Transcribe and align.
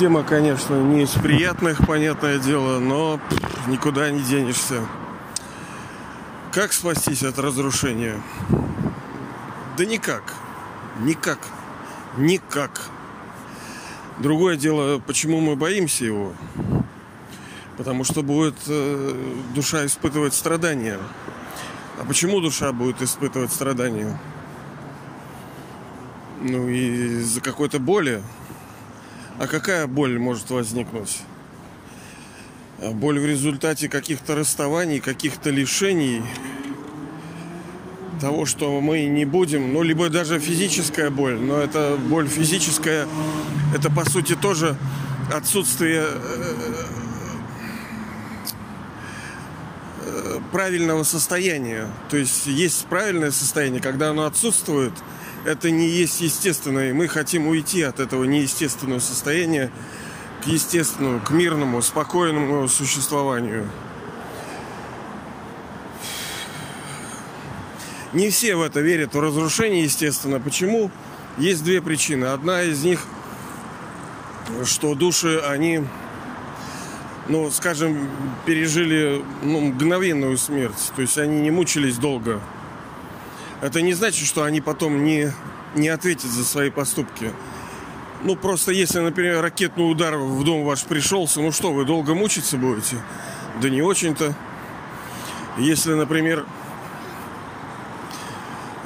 Тема, 0.00 0.22
конечно, 0.22 0.80
не 0.80 1.02
из 1.02 1.10
приятных, 1.10 1.86
понятное 1.86 2.38
дело, 2.38 2.78
но 2.78 3.20
пff, 3.28 3.70
никуда 3.70 4.10
не 4.10 4.22
денешься. 4.22 4.80
Как 6.52 6.72
спастись 6.72 7.22
от 7.22 7.38
разрушения? 7.38 8.18
Да 9.76 9.84
никак. 9.84 10.22
Никак. 11.00 11.40
Никак. 12.16 12.80
Другое 14.20 14.56
дело, 14.56 15.00
почему 15.00 15.38
мы 15.40 15.54
боимся 15.54 16.06
его? 16.06 16.32
Потому 17.76 18.02
что 18.04 18.22
будет 18.22 18.56
э, 18.68 19.34
душа 19.54 19.84
испытывать 19.84 20.32
страдания. 20.32 20.96
А 22.00 22.06
почему 22.06 22.40
душа 22.40 22.72
будет 22.72 23.02
испытывать 23.02 23.52
страдания? 23.52 24.18
Ну, 26.40 26.70
из-за 26.70 27.42
какой-то 27.42 27.78
боли. 27.78 28.22
А 29.40 29.46
какая 29.46 29.86
боль 29.86 30.18
может 30.18 30.50
возникнуть? 30.50 31.22
А 32.78 32.90
боль 32.90 33.18
в 33.18 33.24
результате 33.24 33.88
каких-то 33.88 34.34
расставаний, 34.34 35.00
каких-то 35.00 35.48
лишений, 35.48 36.22
того, 38.20 38.44
что 38.44 38.82
мы 38.82 39.06
не 39.06 39.24
будем, 39.24 39.72
ну, 39.72 39.82
либо 39.82 40.10
даже 40.10 40.38
физическая 40.38 41.08
боль, 41.08 41.38
но 41.40 41.56
это 41.56 41.96
боль 41.96 42.28
физическая, 42.28 43.08
это 43.74 43.90
по 43.90 44.04
сути 44.04 44.36
тоже 44.36 44.76
отсутствие 45.32 46.04
э, 46.04 46.84
э, 50.02 50.40
правильного 50.52 51.02
состояния. 51.02 51.88
То 52.10 52.18
есть 52.18 52.46
есть 52.46 52.84
правильное 52.88 53.30
состояние, 53.30 53.80
когда 53.80 54.10
оно 54.10 54.26
отсутствует, 54.26 54.92
это 55.44 55.70
не 55.70 55.88
есть 55.88 56.20
естественное. 56.20 56.92
Мы 56.92 57.08
хотим 57.08 57.46
уйти 57.46 57.82
от 57.82 58.00
этого 58.00 58.24
неестественного 58.24 59.00
состояния 59.00 59.70
к 60.42 60.46
естественному, 60.46 61.20
к 61.20 61.30
мирному, 61.30 61.82
спокойному 61.82 62.68
существованию. 62.68 63.68
Не 68.12 68.30
все 68.30 68.56
в 68.56 68.62
это 68.62 68.80
верят, 68.80 69.14
в 69.14 69.20
разрушение, 69.20 69.84
естественно. 69.84 70.40
Почему? 70.40 70.90
Есть 71.38 71.62
две 71.62 71.80
причины. 71.80 72.24
Одна 72.26 72.62
из 72.62 72.82
них, 72.82 73.04
что 74.64 74.94
души, 74.94 75.38
они, 75.38 75.84
ну, 77.28 77.50
скажем, 77.50 78.10
пережили 78.46 79.24
ну, 79.42 79.60
мгновенную 79.60 80.36
смерть. 80.38 80.92
То 80.96 81.02
есть 81.02 81.18
они 81.18 81.40
не 81.40 81.50
мучились 81.52 81.98
долго. 81.98 82.40
Это 83.60 83.82
не 83.82 83.92
значит, 83.92 84.26
что 84.26 84.44
они 84.44 84.60
потом 84.60 85.04
не, 85.04 85.32
не 85.74 85.88
ответят 85.88 86.30
за 86.30 86.44
свои 86.44 86.70
поступки. 86.70 87.32
Ну, 88.22 88.36
просто 88.36 88.72
если, 88.72 89.00
например, 89.00 89.40
ракетный 89.40 89.90
удар 89.90 90.16
в 90.16 90.44
дом 90.44 90.64
ваш 90.64 90.84
пришелся, 90.84 91.40
ну 91.40 91.52
что, 91.52 91.72
вы 91.72 91.84
долго 91.84 92.14
мучиться 92.14 92.56
будете? 92.56 92.96
Да 93.60 93.70
не 93.70 93.82
очень-то. 93.82 94.34
Если, 95.58 95.94
например, 95.94 96.46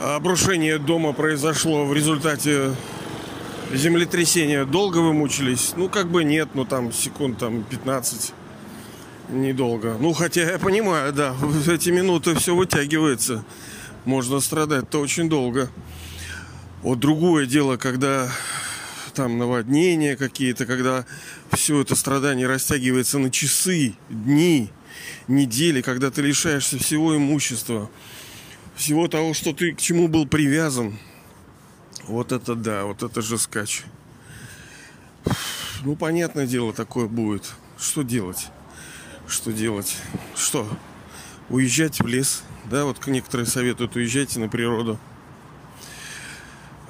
обрушение 0.00 0.78
дома 0.78 1.12
произошло 1.12 1.84
в 1.84 1.95
результате 1.95 2.75
землетрясения, 3.72 4.64
долго 4.64 4.98
вы 4.98 5.12
мучились? 5.12 5.72
Ну, 5.77 5.89
как 5.89 6.08
бы 6.08 6.25
нет, 6.25 6.50
ну 6.55 6.64
там 6.64 6.92
секунд 6.92 7.39
там 7.39 7.62
15. 7.64 8.33
Недолго. 9.30 9.97
Ну, 9.98 10.12
хотя 10.12 10.42
я 10.42 10.58
понимаю, 10.58 11.12
да, 11.12 11.33
в 11.33 11.69
эти 11.72 11.91
минуты 11.91 12.34
все 12.34 12.55
вытягивается. 12.55 13.45
Можно 14.05 14.41
страдать-то 14.41 15.01
очень 15.01 15.29
долго. 15.29 15.71
Вот 16.83 17.01
другое 17.01 17.47
дело, 17.47 17.79
когда 17.79 18.31
там 19.15 19.39
наводнения 19.39 20.17
какие-то, 20.17 20.67
когда 20.67 21.07
все 21.53 21.81
это 21.81 21.95
страдание 21.95 22.47
растягивается 22.47 23.19
на 23.19 23.31
часы, 23.31 23.95
дни, 24.11 24.70
недели, 25.29 25.81
когда 25.81 26.11
ты 26.11 26.20
лишаешься 26.20 26.79
всего 26.79 27.17
имущества, 27.17 27.91
всего 28.77 29.09
того, 29.09 29.33
что 29.33 29.53
ты 29.55 29.73
к 29.73 29.81
чему 29.81 30.09
был 30.09 30.27
привязан. 30.27 30.98
Вот 32.07 32.33
это 32.33 32.55
да, 32.55 32.85
вот 32.85 33.03
это 33.03 33.23
же 33.23 33.39
скач. 33.39 33.85
Ну, 35.83 35.97
понятное 35.97 36.47
дело, 36.47 36.75
такое 36.75 37.07
будет. 37.07 37.55
Что 37.79 38.03
делать? 38.03 38.48
Что 39.27 39.53
делать? 39.53 39.97
Что? 40.37 40.69
Уезжать 41.48 42.01
в 42.01 42.07
лес? 42.07 42.43
Да, 42.70 42.86
вот 42.86 43.07
некоторые 43.07 43.47
советуют, 43.47 43.95
уезжайте 43.95 44.41
на 44.41 44.48
природу. 44.48 44.98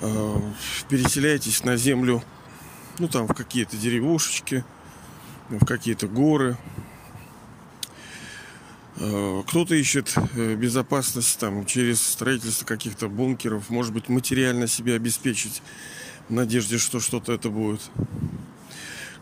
Э, 0.01 0.41
переселяйтесь 0.89 1.65
на 1.65 1.77
землю, 1.77 2.23
ну 3.01 3.09
там 3.09 3.27
в 3.27 3.35
какие-то 3.35 3.77
деревушечки, 3.77 4.65
в 5.49 5.65
какие-то 5.65 6.07
горы. 6.07 6.57
Э, 8.99 9.43
кто-то 9.49 9.75
ищет 9.75 10.15
э, 10.35 10.55
безопасность 10.55 11.41
там 11.41 11.67
через 11.67 12.01
строительство 12.01 12.65
каких-то 12.65 13.09
бункеров, 13.09 13.69
может 13.69 13.93
быть, 13.93 14.09
материально 14.09 14.69
себя 14.69 14.95
обеспечить 14.95 15.61
в 16.29 16.33
надежде, 16.33 16.79
что 16.79 17.01
что-то 17.01 17.33
это 17.33 17.51
будет. 17.51 17.81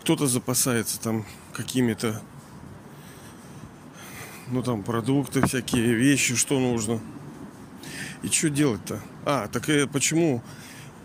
Кто-то 0.02 0.26
запасается 0.26 1.00
там 1.00 1.24
какими-то 1.54 2.20
ну 4.52 4.62
там 4.62 4.82
продукты 4.82 5.44
всякие, 5.46 5.94
вещи, 5.94 6.36
что 6.36 6.60
нужно. 6.60 7.00
И 8.22 8.28
что 8.28 8.50
делать-то? 8.50 9.00
А, 9.24 9.48
так 9.48 9.68
и 9.70 9.86
почему? 9.86 10.42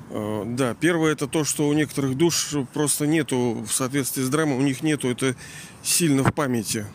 Э, 0.09 0.43
да, 0.45 0.75
первое 0.75 1.13
это 1.13 1.27
то, 1.27 1.45
что 1.45 1.67
у 1.67 1.73
некоторых 1.73 2.15
душ 2.15 2.53
просто 2.73 3.07
нету 3.07 3.65
в 3.65 3.71
соответствии 3.71 4.21
с 4.21 4.29
драмой, 4.29 4.57
у 4.57 4.61
них 4.61 4.83
нету 4.83 5.09
это 5.09 5.35
сильно 5.81 6.23
в 6.23 6.33
памяти. 6.33 6.85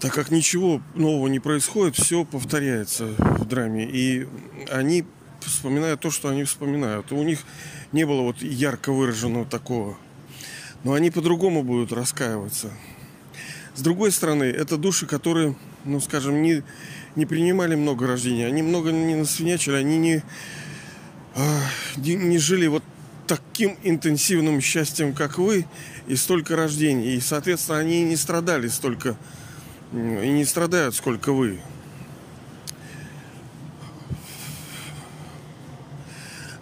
Так 0.00 0.14
как 0.14 0.30
ничего 0.30 0.80
нового 0.94 1.26
не 1.26 1.40
происходит, 1.40 1.96
все 1.96 2.24
повторяется 2.24 3.06
в 3.18 3.44
драме. 3.46 3.84
И 3.84 4.28
они 4.70 5.04
вспоминают 5.40 6.00
то, 6.00 6.12
что 6.12 6.28
они 6.28 6.44
вспоминают. 6.44 7.10
У 7.10 7.22
них 7.24 7.40
не 7.90 8.04
было 8.06 8.22
вот 8.22 8.40
ярко 8.42 8.92
выраженного 8.92 9.44
такого. 9.44 9.98
Но 10.84 10.92
они 10.92 11.10
по-другому 11.10 11.64
будут 11.64 11.92
раскаиваться. 11.92 12.70
С 13.78 13.80
другой 13.80 14.10
стороны, 14.10 14.42
это 14.42 14.76
души, 14.76 15.06
которые, 15.06 15.54
ну, 15.84 16.00
скажем, 16.00 16.42
не, 16.42 16.64
не 17.14 17.26
принимали 17.26 17.76
много 17.76 18.08
рождений, 18.08 18.44
они 18.44 18.60
много 18.60 18.90
не 18.90 19.14
насвинячили, 19.14 19.76
они 19.76 19.98
не, 19.98 20.22
а, 21.36 21.60
не, 21.96 22.16
не 22.16 22.38
жили 22.38 22.66
вот 22.66 22.82
таким 23.28 23.78
интенсивным 23.84 24.60
счастьем, 24.60 25.14
как 25.14 25.38
вы, 25.38 25.64
и 26.08 26.16
столько 26.16 26.56
рождений. 26.56 27.14
И, 27.14 27.20
соответственно, 27.20 27.78
они 27.78 28.02
не 28.02 28.16
страдали 28.16 28.66
столько, 28.66 29.16
и 29.92 29.96
не 29.96 30.44
страдают, 30.44 30.96
сколько 30.96 31.32
вы. 31.32 31.60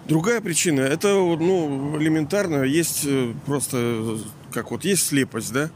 Другая 0.04 0.42
причина, 0.42 0.82
это 0.82 1.14
ну, 1.14 1.98
элементарно, 1.98 2.62
есть 2.64 3.04
э, 3.06 3.32
просто, 3.46 4.18
как 4.52 4.70
вот 4.70 4.84
есть 4.84 5.06
слепость, 5.06 5.54
да, 5.54 5.70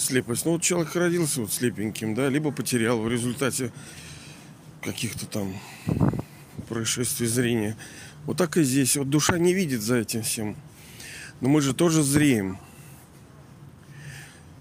слепость. 0.00 0.44
Ну, 0.44 0.52
вот 0.52 0.62
человек 0.62 0.94
родился 0.96 1.42
вот 1.42 1.52
слепеньким, 1.52 2.14
да, 2.14 2.28
либо 2.28 2.50
потерял 2.50 3.00
в 3.00 3.08
результате 3.08 3.72
каких-то 4.82 5.26
там 5.26 5.54
происшествий 6.68 7.26
зрения. 7.26 7.76
Вот 8.24 8.36
так 8.36 8.56
и 8.56 8.62
здесь. 8.62 8.96
Вот 8.96 9.10
душа 9.10 9.38
не 9.38 9.54
видит 9.54 9.82
за 9.82 9.96
этим 9.96 10.22
всем. 10.22 10.56
Но 11.40 11.48
мы 11.48 11.60
же 11.60 11.74
тоже 11.74 12.02
зреем. 12.02 12.58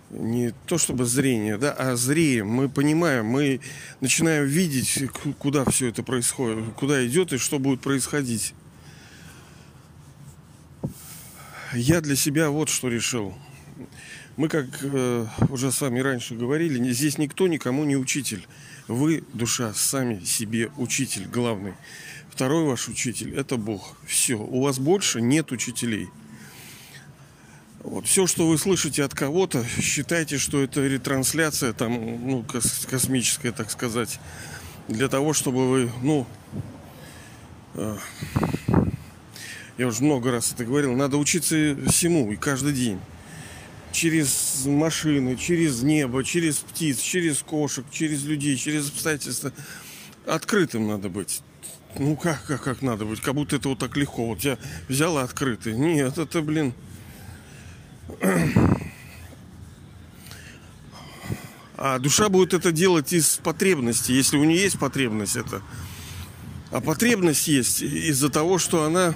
Не 0.09 0.53
то 0.65 0.77
чтобы 0.77 1.05
зрение, 1.05 1.57
да, 1.57 1.71
а 1.71 1.95
зреем. 1.95 2.47
Мы 2.47 2.67
понимаем, 2.67 3.25
мы 3.25 3.61
начинаем 4.01 4.45
видеть, 4.45 5.03
куда 5.37 5.65
все 5.65 5.87
это 5.87 6.01
происходит, 6.01 6.73
куда 6.73 7.05
идет 7.05 7.31
и 7.31 7.37
что 7.37 7.59
будет 7.59 7.81
происходить. 7.81 8.53
Я 11.73 12.01
для 12.01 12.15
себя 12.15 12.49
вот 12.49 12.69
что 12.69 12.87
решил– 12.87 13.35
мы, 14.39 14.47
как 14.47 14.67
э, 14.83 15.25
уже 15.49 15.69
с 15.69 15.81
вами 15.81 15.99
раньше 15.99 16.33
говорили, 16.33 16.93
здесь 16.93 17.17
никто 17.17 17.49
никому 17.49 17.83
не 17.83 17.97
учитель. 17.97 18.47
Вы, 18.87 19.25
душа, 19.33 19.73
сами 19.73 20.23
себе 20.23 20.71
учитель 20.77 21.25
главный. 21.25 21.73
Второй 22.29 22.63
ваш 22.63 22.87
учитель– 22.87 23.35
это 23.35 23.57
Бог. 23.57 23.97
Все. 24.07 24.35
У 24.35 24.61
вас 24.61 24.79
больше 24.79 25.19
нет 25.19 25.51
учителей. 25.51 26.07
Вот. 27.83 28.07
Все, 28.07 28.27
что 28.27 28.47
вы 28.47 28.57
слышите 28.57 29.03
от 29.03 29.13
кого-то, 29.13 29.65
считайте, 29.81 30.37
что 30.37 30.63
это 30.63 30.87
ретрансляция 30.87 31.73
там, 31.73 31.91
ну, 32.25 32.41
кос- 32.43 32.87
космическая, 32.89 33.51
так 33.51 33.69
сказать, 33.69 34.21
для 34.87 35.09
того, 35.09 35.33
чтобы 35.33 35.69
вы, 35.69 35.91
ну, 36.01 36.25
э, 37.73 37.97
я 39.77 39.87
уже 39.87 40.01
много 40.01 40.31
раз 40.31 40.53
это 40.53 40.63
говорил, 40.63 40.95
надо 40.95 41.17
учиться 41.17 41.75
всему 41.89 42.31
и 42.31 42.37
каждый 42.37 42.71
день 42.71 43.01
через 43.91 44.65
машины, 44.65 45.35
через 45.35 45.81
небо, 45.81 46.23
через 46.23 46.57
птиц, 46.57 46.99
через 46.99 47.39
кошек, 47.39 47.85
через 47.91 48.23
людей, 48.23 48.55
через 48.57 48.89
обстоятельства. 48.89 49.51
Открытым 50.25 50.87
надо 50.87 51.09
быть. 51.09 51.41
Ну 51.97 52.15
как, 52.15 52.45
как, 52.45 52.63
как 52.63 52.81
надо 52.81 53.05
быть? 53.05 53.19
Как 53.21 53.33
будто 53.33 53.55
это 53.55 53.69
вот 53.69 53.79
так 53.79 53.97
легко. 53.97 54.27
Вот 54.27 54.41
я 54.41 54.57
взял 54.87 55.17
и 55.17 55.23
открытый. 55.23 55.73
Нет, 55.73 56.17
это, 56.17 56.41
блин, 56.41 56.73
А 61.81 61.97
душа 61.97 62.27
будет 62.27 62.53
это 62.53 62.73
делать 62.73 63.13
из 63.13 63.37
потребности, 63.37 64.11
если 64.11 64.35
у 64.35 64.43
нее 64.43 64.63
есть 64.63 64.77
потребность 64.77 65.37
это. 65.37 65.61
А 66.71 66.81
потребность 66.81 67.47
есть 67.47 67.81
из-за 67.81 68.29
того, 68.29 68.57
что 68.57 68.83
она, 68.83 69.15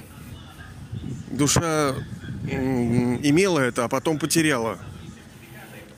душа 1.29 1.93
имела 2.45 3.59
это, 3.59 3.85
а 3.85 3.87
потом 3.87 4.19
потеряла. 4.19 4.79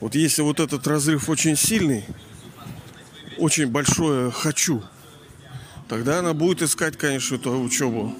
Вот 0.00 0.14
если 0.14 0.42
вот 0.42 0.60
этот 0.60 0.86
разрыв 0.86 1.28
очень 1.28 1.56
сильный, 1.56 2.04
очень 3.38 3.66
большое 3.66 4.30
хочу, 4.30 4.82
тогда 5.88 6.20
она 6.20 6.34
будет 6.34 6.62
искать, 6.62 6.96
конечно, 6.96 7.36
эту 7.36 7.58
учебу. 7.60 8.14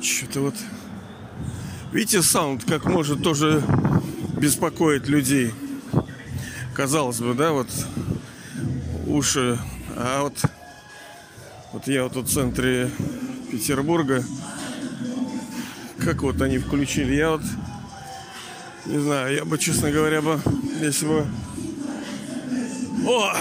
Что-то 0.00 0.40
вот... 0.40 0.54
Видите, 1.92 2.22
саунд 2.22 2.64
как 2.64 2.86
может 2.86 3.22
тоже 3.22 3.62
беспокоить 4.38 5.08
людей 5.08 5.52
казалось 6.74 7.20
бы, 7.20 7.34
да, 7.34 7.52
вот 7.52 7.68
уши, 9.06 9.58
а 9.96 10.22
вот 10.22 10.42
вот 11.72 11.86
я 11.86 12.04
вот 12.04 12.16
в 12.16 12.26
центре 12.26 12.90
Петербурга, 13.50 14.24
как 16.04 16.22
вот 16.22 16.40
они 16.42 16.58
включили, 16.58 17.14
я 17.14 17.30
вот 17.30 17.42
не 18.86 18.98
знаю, 18.98 19.34
я 19.34 19.44
бы, 19.44 19.58
честно 19.58 19.90
говоря, 19.90 20.20
бы, 20.20 20.40
если 20.80 21.06
бы 21.06 21.26
о, 23.06 23.34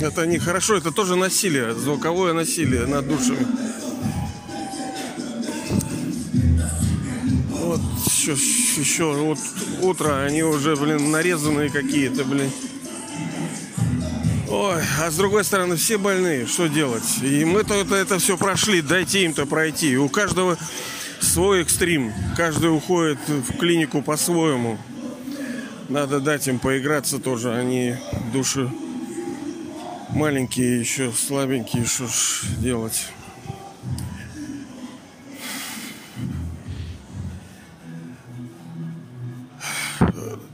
это 0.00 0.26
нехорошо, 0.26 0.76
это 0.76 0.90
тоже 0.90 1.16
насилие, 1.16 1.74
звуковое 1.74 2.32
насилие 2.32 2.86
над 2.86 3.08
душами. 3.08 3.46
Вот 7.50 7.80
еще, 8.06 8.32
еще 8.32 9.12
вот 9.12 9.38
утро, 9.80 10.24
они 10.24 10.42
уже, 10.42 10.76
блин, 10.76 11.10
нарезанные 11.10 11.70
какие-то, 11.70 12.24
блин. 12.24 12.50
Ой, 14.48 14.82
а 15.00 15.10
с 15.10 15.16
другой 15.16 15.44
стороны, 15.44 15.76
все 15.76 15.96
больные, 15.96 16.46
что 16.46 16.66
делать? 16.66 17.22
И 17.22 17.44
мы-то 17.44 17.72
это, 17.74 17.94
это 17.94 18.18
все 18.18 18.36
прошли, 18.36 18.82
дайте 18.82 19.24
им-то 19.24 19.46
пройти. 19.46 19.96
У 19.96 20.10
каждого 20.10 20.58
свой 21.22 21.62
экстрим, 21.62 22.12
каждый 22.36 22.74
уходит 22.74 23.18
в 23.28 23.56
клинику 23.56 24.02
по-своему. 24.02 24.78
Надо 25.88 26.20
дать 26.20 26.48
им 26.48 26.58
поиграться 26.58 27.18
тоже, 27.18 27.54
они 27.54 27.94
души 28.32 28.70
маленькие 30.10 30.80
еще, 30.80 31.12
слабенькие, 31.12 31.84
что 31.84 32.06
ж 32.06 32.44
делать. 32.58 33.08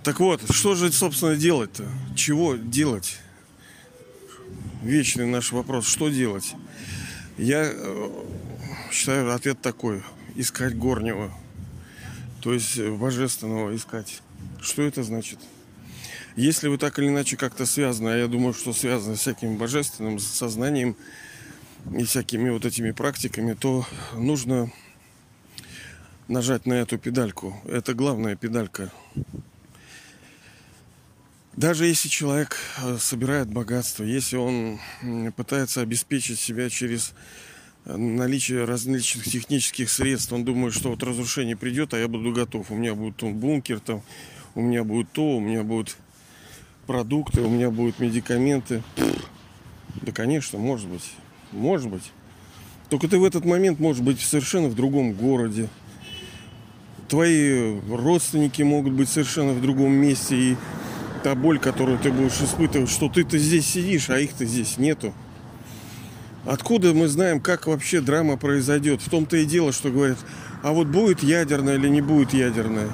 Так 0.04 0.20
вот, 0.20 0.40
что 0.50 0.74
же, 0.74 0.90
собственно, 0.90 1.36
делать-то? 1.36 1.84
Чего 2.16 2.54
делать? 2.54 3.18
Вечный 4.82 5.26
наш 5.26 5.52
вопрос. 5.52 5.86
Что 5.86 6.08
делать? 6.08 6.54
Я 7.38 7.70
э, 7.72 8.10
считаю, 8.90 9.32
ответ 9.32 9.60
такой. 9.60 10.02
Искать 10.34 10.76
горнего. 10.76 11.32
То 12.42 12.52
есть 12.52 12.78
божественного 12.80 13.74
искать. 13.76 14.22
Что 14.60 14.82
это 14.82 15.04
значит? 15.04 15.38
Если 16.34 16.68
вы 16.68 16.78
так 16.78 16.98
или 16.98 17.08
иначе 17.08 17.36
как-то 17.36 17.64
связаны, 17.64 18.10
а 18.10 18.16
я 18.16 18.26
думаю, 18.26 18.54
что 18.54 18.72
связаны 18.72 19.16
с 19.16 19.20
всяким 19.20 19.56
божественным 19.56 20.18
сознанием 20.18 20.96
и 21.96 22.04
всякими 22.04 22.50
вот 22.50 22.64
этими 22.64 22.90
практиками, 22.90 23.54
то 23.54 23.86
нужно 24.14 24.72
нажать 26.26 26.66
на 26.66 26.74
эту 26.74 26.98
педальку. 26.98 27.60
Это 27.66 27.94
главная 27.94 28.34
педалька 28.34 28.92
даже 31.58 31.86
если 31.86 32.08
человек 32.08 32.56
э, 32.80 32.98
собирает 33.00 33.48
богатство, 33.48 34.04
если 34.04 34.36
он 34.36 34.78
пытается 35.34 35.80
обеспечить 35.80 36.38
себя 36.38 36.70
через 36.70 37.14
э, 37.84 37.96
наличие 37.96 38.64
различных 38.64 39.24
технических 39.24 39.90
средств, 39.90 40.32
он 40.32 40.44
думает, 40.44 40.72
что 40.72 40.90
вот 40.90 41.02
разрушение 41.02 41.56
придет, 41.56 41.94
а 41.94 41.98
я 41.98 42.06
буду 42.06 42.32
готов. 42.32 42.70
У 42.70 42.76
меня 42.76 42.94
будет 42.94 43.16
там 43.16 43.34
бункер, 43.34 43.80
там, 43.80 44.02
у 44.54 44.60
меня 44.60 44.84
будет 44.84 45.10
то, 45.10 45.36
у 45.36 45.40
меня 45.40 45.64
будут 45.64 45.96
продукты, 46.86 47.40
у 47.40 47.50
меня 47.50 47.70
будут 47.70 47.98
медикаменты. 47.98 48.84
Да, 50.02 50.12
конечно, 50.12 50.60
может 50.60 50.86
быть. 50.86 51.10
Может 51.50 51.90
быть. 51.90 52.12
Только 52.88 53.08
ты 53.08 53.18
в 53.18 53.24
этот 53.24 53.44
момент 53.44 53.80
можешь 53.80 54.02
быть 54.02 54.20
совершенно 54.20 54.68
в 54.68 54.76
другом 54.76 55.12
городе. 55.12 55.68
Твои 57.08 57.80
родственники 57.80 58.62
могут 58.62 58.92
быть 58.92 59.08
совершенно 59.08 59.54
в 59.54 59.60
другом 59.60 59.90
месте. 59.90 60.36
И 60.36 60.56
та 61.18 61.34
боль, 61.34 61.58
которую 61.58 61.98
ты 61.98 62.10
будешь 62.10 62.40
испытывать, 62.40 62.90
что 62.90 63.08
ты-то 63.08 63.38
здесь 63.38 63.66
сидишь, 63.66 64.10
а 64.10 64.18
их-то 64.18 64.44
здесь 64.44 64.78
нету. 64.78 65.12
Откуда 66.44 66.94
мы 66.94 67.08
знаем, 67.08 67.40
как 67.40 67.66
вообще 67.66 68.00
драма 68.00 68.36
произойдет? 68.36 69.02
В 69.02 69.10
том-то 69.10 69.36
и 69.36 69.44
дело, 69.44 69.72
что 69.72 69.90
говорят, 69.90 70.18
а 70.62 70.72
вот 70.72 70.86
будет 70.86 71.22
ядерная 71.22 71.76
или 71.76 71.88
не 71.88 72.00
будет 72.00 72.32
ядерная? 72.32 72.88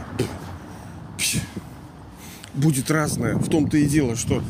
Будет 2.55 2.91
разное. 2.91 3.37
В 3.37 3.49
том-то 3.49 3.77
и 3.77 3.87
дело, 3.87 4.17
что 4.17 4.43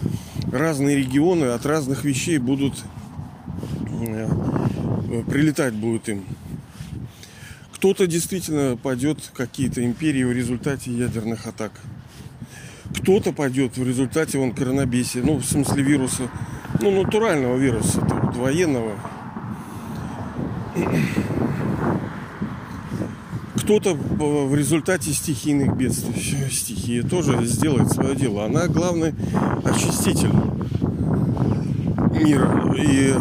разные 0.52 0.96
регионы 0.96 1.46
от 1.46 1.66
разных 1.66 2.04
вещей 2.04 2.38
будут 2.38 2.74
э, 4.00 4.28
прилетать 5.28 5.74
будут 5.74 6.08
им. 6.08 6.24
Кто-то 7.74 8.06
действительно 8.06 8.76
пойдет 8.76 9.18
какие-то 9.34 9.84
империи 9.84 10.24
в 10.24 10.32
результате 10.32 10.90
ядерных 10.90 11.46
атак 11.46 11.72
кто-то 12.94 13.32
пойдет 13.32 13.76
в 13.76 13.86
результате 13.86 14.38
вон 14.38 14.52
коронабесия, 14.52 15.22
ну, 15.22 15.36
в 15.36 15.44
смысле 15.44 15.82
вируса, 15.82 16.24
ну, 16.80 17.02
натурального 17.02 17.56
вируса, 17.56 18.00
вот, 18.00 18.36
военного. 18.36 18.92
Кто-то 23.56 23.94
в 23.94 24.54
результате 24.54 25.12
стихийных 25.12 25.76
бедствий, 25.76 26.50
стихия 26.50 27.02
тоже 27.02 27.44
сделает 27.46 27.90
свое 27.90 28.14
дело. 28.14 28.44
Она 28.44 28.68
главный 28.68 29.14
очиститель 29.64 30.32
мира. 32.22 32.74
И 32.76 33.14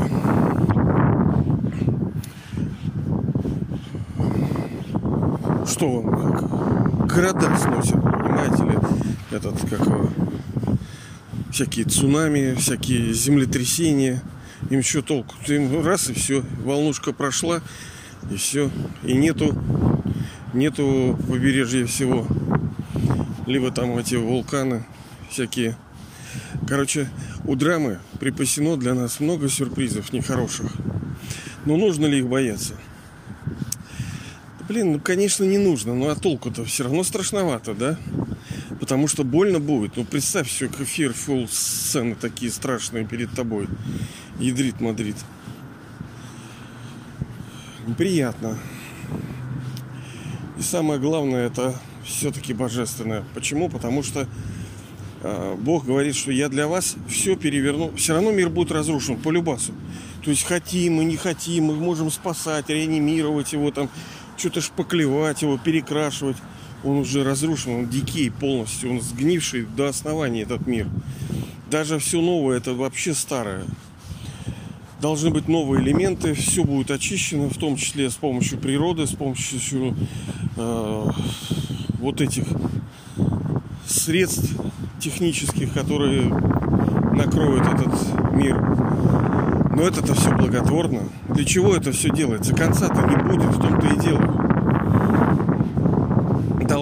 что 5.65 5.91
он 5.91 7.07
города 7.07 7.57
сносит, 7.57 7.95
понимаете 8.33 8.63
ли? 8.63 8.83
этот, 9.31 9.59
как 9.69 9.81
всякие 11.51 11.85
цунами, 11.85 12.55
всякие 12.55 13.13
землетрясения. 13.13 14.21
Им 14.69 14.79
еще 14.79 15.01
толку. 15.01 15.35
Им 15.47 15.85
раз 15.85 16.09
и 16.09 16.13
все, 16.13 16.43
волнушка 16.63 17.13
прошла, 17.13 17.61
и 18.31 18.35
все. 18.37 18.71
И 19.03 19.13
нету, 19.13 19.55
нету 20.53 21.17
побережья 21.27 21.85
всего. 21.85 22.27
Либо 23.45 23.71
там 23.71 23.97
эти 23.97 24.15
вулканы 24.15 24.85
всякие. 25.29 25.75
Короче, 26.67 27.09
у 27.45 27.55
драмы 27.55 27.99
припасено 28.19 28.77
для 28.77 28.93
нас 28.93 29.19
много 29.19 29.49
сюрпризов 29.49 30.13
нехороших. 30.13 30.71
Но 31.65 31.75
нужно 31.77 32.05
ли 32.05 32.19
их 32.19 32.27
бояться? 32.27 32.75
Блин, 34.67 34.93
ну 34.93 34.99
конечно 34.99 35.43
не 35.43 35.57
нужно, 35.57 35.93
ну 35.93 36.09
а 36.09 36.15
толку-то 36.15 36.63
все 36.63 36.83
равно 36.83 37.03
страшновато, 37.03 37.73
да? 37.73 37.97
Потому 38.83 39.07
что 39.07 39.23
больно 39.23 39.61
будет. 39.61 39.95
Ну, 39.95 40.03
представь, 40.03 40.49
все, 40.49 40.65
эфир, 40.65 41.13
фул 41.13 41.47
сцены 41.47 42.15
такие 42.19 42.51
страшные 42.51 43.05
перед 43.05 43.31
тобой. 43.31 43.69
Ядрит 44.41 44.81
Мадрид. 44.81 45.15
Неприятно. 47.87 48.59
И 50.59 50.61
самое 50.61 50.99
главное, 50.99 51.47
это 51.47 51.79
все-таки 52.03 52.53
божественное. 52.53 53.23
Почему? 53.33 53.69
Потому 53.69 54.03
что 54.03 54.27
э, 55.21 55.55
Бог 55.61 55.85
говорит, 55.85 56.17
что 56.17 56.33
я 56.33 56.49
для 56.49 56.67
вас 56.67 56.97
все 57.07 57.37
переверну. 57.37 57.95
Все 57.95 58.15
равно 58.15 58.33
мир 58.33 58.49
будет 58.49 58.73
разрушен 58.73 59.15
по 59.15 59.31
любасу. 59.31 59.71
То 60.25 60.29
есть 60.29 60.43
хотим 60.43 60.95
мы, 60.95 61.05
не 61.05 61.15
хотим, 61.15 61.67
мы 61.67 61.75
можем 61.75 62.11
спасать, 62.11 62.67
реанимировать 62.67 63.53
его, 63.53 63.71
там, 63.71 63.89
что-то 64.35 64.59
шпаклевать 64.59 65.41
его, 65.41 65.57
перекрашивать 65.57 66.35
он 66.83 66.97
уже 66.97 67.23
разрушен, 67.23 67.73
он 67.73 67.89
дикий 67.89 68.29
полностью, 68.29 68.91
он 68.91 69.01
сгнивший 69.01 69.65
до 69.65 69.87
основания 69.87 70.41
этот 70.41 70.67
мир. 70.67 70.87
Даже 71.69 71.99
все 71.99 72.21
новое, 72.21 72.57
это 72.57 72.73
вообще 72.73 73.13
старое. 73.13 73.65
Должны 75.01 75.31
быть 75.31 75.47
новые 75.47 75.83
элементы, 75.83 76.33
все 76.33 76.63
будет 76.63 76.91
очищено, 76.91 77.49
в 77.49 77.57
том 77.57 77.75
числе 77.75 78.09
с 78.09 78.15
помощью 78.15 78.57
природы, 78.57 79.05
с 79.05 79.11
помощью 79.11 79.95
э, 80.55 81.05
вот 81.99 82.21
этих 82.21 82.45
средств 83.85 84.55
технических, 84.99 85.73
которые 85.73 86.23
накроют 87.15 87.65
этот 87.67 88.33
мир. 88.33 88.59
Но 89.75 89.81
это-то 89.81 90.13
все 90.13 90.35
благотворно. 90.35 91.09
Для 91.29 91.43
чего 91.43 91.75
это 91.75 91.91
все 91.91 92.09
делается? 92.09 92.53
Конца-то 92.53 93.01
не 93.07 93.17
будет, 93.17 93.49
в 93.49 93.59
том-то 93.59 93.87
и 93.87 93.99
дело. 93.99 94.42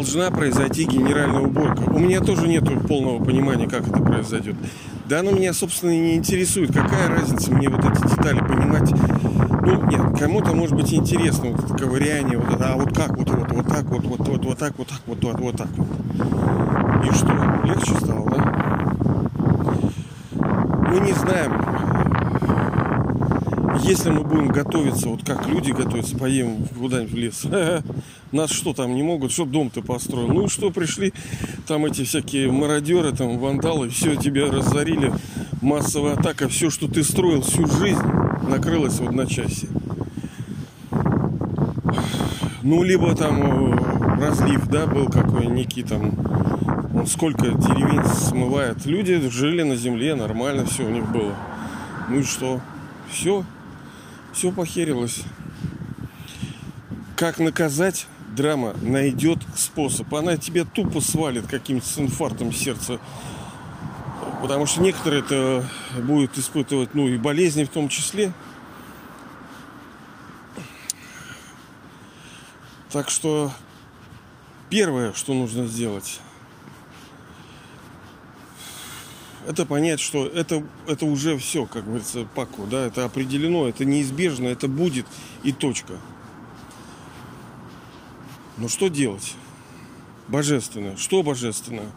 Должна 0.01 0.31
произойти 0.31 0.85
генеральная 0.85 1.41
уборка. 1.41 1.83
У 1.83 1.99
меня 1.99 2.21
тоже 2.21 2.47
нет 2.47 2.63
полного 2.87 3.23
понимания, 3.23 3.67
как 3.67 3.87
это 3.87 4.01
произойдет. 4.01 4.55
Да 5.07 5.19
оно 5.19 5.29
меня, 5.29 5.53
собственно, 5.53 5.91
и 5.91 5.99
не 5.99 6.15
интересует. 6.15 6.73
Какая 6.73 7.07
разница 7.07 7.51
мне 7.53 7.69
вот 7.69 7.85
эти 7.85 8.01
детали 8.09 8.39
понимать? 8.39 8.89
Ну, 9.61 9.85
нет, 9.85 10.19
кому-то 10.19 10.55
может 10.55 10.75
быть 10.75 10.91
интересно 10.91 11.51
вот 11.51 11.63
это 11.63 11.75
ковыряние, 11.75 12.39
вот 12.39 12.51
это, 12.51 12.73
а 12.73 12.77
вот 12.77 12.95
как, 12.95 13.15
вот, 13.15 13.29
вот, 13.29 13.51
вот 13.51 13.67
так, 13.67 13.83
вот, 13.83 14.03
вот, 14.05 14.27
вот, 14.27 14.43
вот 14.43 14.57
так, 14.57 14.73
вот 14.75 14.87
так, 14.87 15.01
вот, 15.05 15.23
вот, 15.23 15.39
вот 15.39 15.55
так. 15.55 15.69
И 17.05 17.13
что, 17.13 17.61
легче 17.65 17.93
стало, 18.03 18.27
да? 18.31 18.37
Мы 20.89 20.99
не 21.01 21.13
знаем, 21.13 21.51
если 23.83 24.09
мы 24.09 24.23
будем 24.23 24.47
готовиться, 24.47 25.09
вот 25.09 25.23
как 25.23 25.47
люди 25.47 25.71
готовятся, 25.71 26.17
поедем 26.17 26.65
куда-нибудь 26.79 27.11
в 27.11 27.17
лес, 27.17 27.45
нас 28.31 28.51
что 28.51 28.73
там 28.73 28.95
не 28.95 29.03
могут, 29.03 29.31
что 29.31 29.45
дом-то 29.45 29.81
построил? 29.81 30.27
Ну 30.27 30.47
что, 30.47 30.71
пришли 30.71 31.13
там 31.67 31.85
эти 31.85 32.03
всякие 32.03 32.51
мародеры, 32.51 33.11
там 33.11 33.37
вандалы, 33.37 33.89
все 33.89 34.15
тебя 34.15 34.51
разорили, 34.51 35.13
массовая 35.61 36.13
атака, 36.13 36.47
все, 36.49 36.69
что 36.69 36.87
ты 36.87 37.03
строил 37.03 37.41
всю 37.41 37.67
жизнь, 37.67 38.01
накрылось 38.47 38.99
в 38.99 39.07
одночасье. 39.07 39.69
Ну, 42.63 42.83
либо 42.83 43.15
там 43.15 43.41
э, 43.41 44.21
разлив, 44.21 44.67
да, 44.67 44.85
был 44.85 45.07
какой 45.07 45.47
некий 45.47 45.81
там, 45.81 46.13
он 46.93 47.07
сколько 47.07 47.45
деревень 47.45 48.05
смывает. 48.05 48.85
Люди 48.85 49.19
жили 49.29 49.63
на 49.63 49.75
земле, 49.75 50.13
нормально 50.13 50.65
все 50.65 50.85
у 50.85 50.89
них 50.89 51.09
было. 51.11 51.33
Ну 52.07 52.19
и 52.19 52.23
что? 52.23 52.61
Все, 53.09 53.43
все 54.31 54.51
похерилось. 54.51 55.23
Как 57.15 57.39
наказать? 57.39 58.07
Драма 58.31 58.73
найдет 58.81 59.39
способ. 59.55 60.13
Она 60.13 60.37
тебя 60.37 60.65
тупо 60.65 61.01
свалит 61.01 61.47
каким-то 61.47 61.85
с 61.85 61.99
инфарктом 61.99 62.53
сердца. 62.53 62.99
Потому 64.41 64.65
что 64.65 64.81
некоторые 64.81 65.21
это 65.21 65.69
будут 66.01 66.37
испытывать, 66.37 66.95
ну 66.95 67.07
и 67.07 67.17
болезни 67.17 67.63
в 67.63 67.69
том 67.69 67.89
числе. 67.89 68.33
Так 72.91 73.09
что 73.09 73.51
первое, 74.69 75.13
что 75.13 75.33
нужно 75.33 75.67
сделать, 75.67 76.19
это 79.47 79.65
понять, 79.65 79.99
что 79.99 80.25
это, 80.25 80.63
это 80.87 81.05
уже 81.05 81.37
все, 81.37 81.65
как 81.65 81.85
говорится, 81.85 82.27
паку, 82.35 82.65
да, 82.65 82.85
это 82.85 83.05
определено, 83.05 83.67
это 83.67 83.85
неизбежно, 83.85 84.47
это 84.47 84.67
будет 84.67 85.05
и 85.43 85.51
точка. 85.51 85.93
Но 88.57 88.67
что 88.67 88.87
делать? 88.89 89.35
Божественное. 90.27 90.97
Что 90.97 91.23
божественное? 91.23 91.91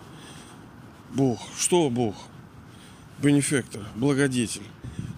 Бог. 1.13 1.41
Что 1.59 1.91
Бог? 1.91 2.17
Бенефектор, 3.23 3.83
благодетель. 3.95 4.63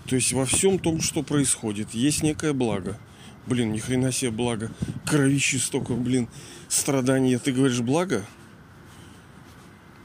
То 0.07 0.17
есть 0.17 0.33
во 0.33 0.45
всем 0.45 0.79
том, 0.79 1.01
что 1.01 1.23
происходит, 1.23 1.93
есть 1.93 2.23
некое 2.23 2.53
благо. 2.53 2.99
Блин, 3.47 3.73
ни 3.73 3.79
хрена 3.79 4.13
себе 4.13 4.31
благо. 4.31 4.71
Кровище 5.05 5.59
столько, 5.59 5.95
блин, 5.95 6.29
страданий. 6.69 7.37
Ты 7.39 7.53
говоришь 7.53 7.81
благо? 7.81 8.25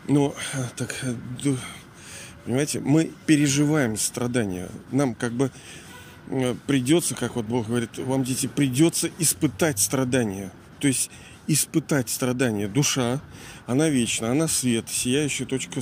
Ну, 0.08 0.34
так, 0.78 0.96
Понимаете, 2.46 2.80
мы 2.80 3.12
переживаем 3.26 3.98
страдания. 3.98 4.70
Нам 4.92 5.14
как 5.14 5.32
бы 5.32 5.52
э, 6.28 6.56
придется, 6.66 7.16
как 7.16 7.36
вот 7.36 7.46
Бог 7.46 7.68
говорит, 7.68 7.98
вам, 7.98 8.24
дети, 8.24 8.48
придется 8.48 9.12
испытать 9.20 9.80
страдания. 9.80 10.52
То 10.82 10.88
есть 10.88 11.10
испытать 11.48 12.10
страдания. 12.10 12.68
Душа, 12.68 13.22
она 13.68 13.90
вечна, 13.90 14.32
она 14.32 14.48
свет, 14.48 14.86
сияющая 14.90 15.46
точка 15.46 15.82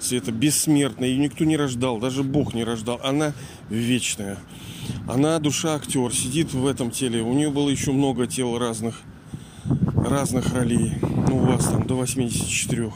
света, 0.00 0.32
бессмертная. 0.32 1.08
Ее 1.08 1.18
никто 1.18 1.44
не 1.44 1.56
рождал, 1.56 1.98
даже 1.98 2.22
Бог 2.22 2.54
не 2.54 2.64
рождал. 2.64 3.00
Она 3.04 3.32
вечная. 3.68 4.38
Она 5.06 5.38
душа 5.38 5.74
актер, 5.74 6.12
сидит 6.14 6.52
в 6.52 6.66
этом 6.66 6.90
теле. 6.90 7.22
У 7.22 7.32
нее 7.34 7.50
было 7.50 7.68
еще 7.68 7.92
много 7.92 8.26
тел 8.26 8.58
разных, 8.58 9.00
разных 9.96 10.52
ролей. 10.54 10.94
Ну, 11.02 11.36
у 11.36 11.46
вас 11.46 11.66
там 11.66 11.86
до 11.86 11.96
84 11.96 12.92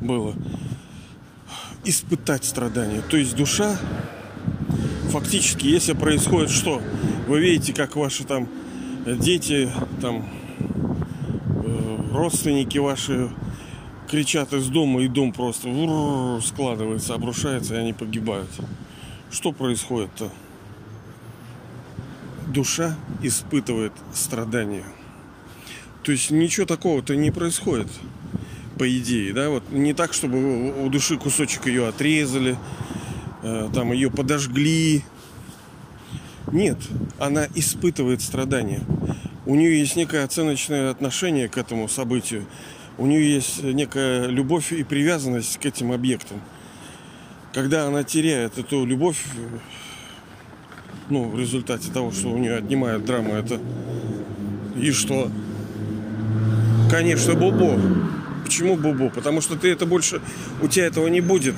было 0.00 0.34
испытать 1.84 2.44
страдания. 2.44 3.02
То 3.02 3.16
есть 3.16 3.36
душа, 3.36 3.78
фактически, 5.10 5.66
если 5.66 5.92
происходит 5.92 6.50
что? 6.50 6.80
Вы 7.26 7.40
видите, 7.40 7.72
как 7.72 7.96
ваши 7.96 8.24
там 8.24 8.48
дети, 9.06 9.70
там 10.00 10.28
родственники 12.18 12.78
ваши 12.78 13.30
кричат 14.10 14.52
из 14.52 14.66
дома, 14.68 15.02
и 15.02 15.08
дом 15.08 15.32
просто 15.32 15.68
складывается, 16.44 17.14
обрушается, 17.14 17.74
и 17.74 17.78
они 17.78 17.92
погибают. 17.92 18.50
Что 19.30 19.52
происходит-то? 19.52 20.30
Душа 22.48 22.96
испытывает 23.22 23.92
страдания. 24.12 24.84
То 26.02 26.12
есть 26.12 26.30
ничего 26.30 26.66
такого-то 26.66 27.14
не 27.14 27.30
происходит 27.30 27.88
по 28.78 28.88
идее, 28.88 29.32
да, 29.32 29.50
вот 29.50 29.64
не 29.70 29.92
так, 29.92 30.12
чтобы 30.12 30.84
у 30.84 30.88
души 30.88 31.18
кусочек 31.18 31.66
ее 31.66 31.88
отрезали, 31.88 32.56
э, 33.42 33.68
там 33.74 33.92
ее 33.92 34.10
подожгли. 34.10 35.04
Нет, 36.52 36.78
она 37.18 37.46
испытывает 37.54 38.22
страдания. 38.22 38.80
У 39.48 39.54
нее 39.54 39.80
есть 39.80 39.96
некое 39.96 40.24
оценочное 40.24 40.90
отношение 40.90 41.48
к 41.48 41.56
этому 41.56 41.88
событию. 41.88 42.44
У 42.98 43.06
нее 43.06 43.36
есть 43.36 43.62
некая 43.62 44.26
любовь 44.26 44.74
и 44.74 44.84
привязанность 44.84 45.58
к 45.58 45.64
этим 45.64 45.90
объектам. 45.90 46.42
Когда 47.54 47.86
она 47.86 48.04
теряет 48.04 48.58
эту 48.58 48.84
любовь, 48.84 49.24
ну, 51.08 51.30
в 51.30 51.38
результате 51.40 51.90
того, 51.90 52.12
что 52.12 52.28
у 52.28 52.36
нее 52.36 52.56
отнимает 52.56 53.06
драма, 53.06 53.36
это 53.36 53.58
и 54.76 54.90
что? 54.90 55.30
Конечно, 56.90 57.32
Бобо. 57.32 57.80
Почему 58.44 58.76
бубу? 58.76 59.08
Потому 59.08 59.40
что 59.40 59.56
ты 59.56 59.70
это 59.70 59.86
больше, 59.86 60.20
у 60.60 60.68
тебя 60.68 60.84
этого 60.84 61.06
не 61.08 61.22
будет. 61.22 61.54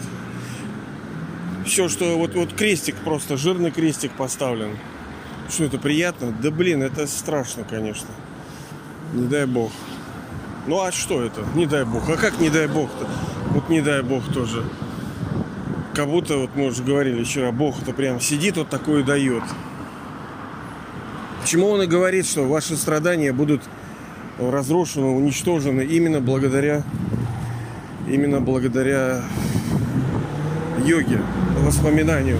Все, 1.67 1.89
что 1.89 2.17
вот, 2.17 2.35
вот 2.35 2.53
крестик 2.53 2.95
просто, 3.05 3.37
жирный 3.37 3.73
крестик 3.73 4.13
поставлен. 4.13 4.77
Что 5.51 5.65
это 5.65 5.79
приятно? 5.79 6.33
Да 6.43 6.51
блин, 6.51 6.83
это 6.83 7.07
страшно, 7.07 7.65
конечно. 7.65 8.09
Не 9.13 9.27
дай 9.27 9.47
бог. 9.47 9.73
Ну 10.67 10.81
а 10.81 10.93
что 10.93 11.23
это? 11.23 11.43
Не 11.55 11.67
дай 11.67 11.85
бог. 11.85 12.09
А 12.09 12.17
как 12.17 12.39
не 12.39 12.51
дай 12.51 12.69
бог-то? 12.69 13.09
Вот 13.51 13.69
не 13.69 13.81
дай 13.81 14.03
бог 14.03 14.23
тоже. 14.33 14.65
Как 15.95 16.07
будто, 16.07 16.37
вот 16.37 16.51
мы 16.55 16.67
уже 16.67 16.85
говорили 16.85 17.25
вчера, 17.25 17.51
Бог 17.51 17.83
это 17.83 17.93
прям 17.93 18.21
сидит 18.21 18.57
вот 18.57 18.69
такое 18.69 19.03
дает. 19.03 19.43
Почему 21.41 21.69
он 21.69 21.83
и 21.83 21.87
говорит, 21.87 22.27
что 22.27 22.47
ваши 22.47 22.77
страдания 22.77 23.33
будут 23.33 23.63
разрушены, 24.39 25.07
уничтожены 25.07 25.83
именно 25.83 26.21
благодаря 26.21 26.85
именно 28.11 28.41
благодаря 28.41 29.23
йоге, 30.85 31.21
воспоминанию. 31.65 32.39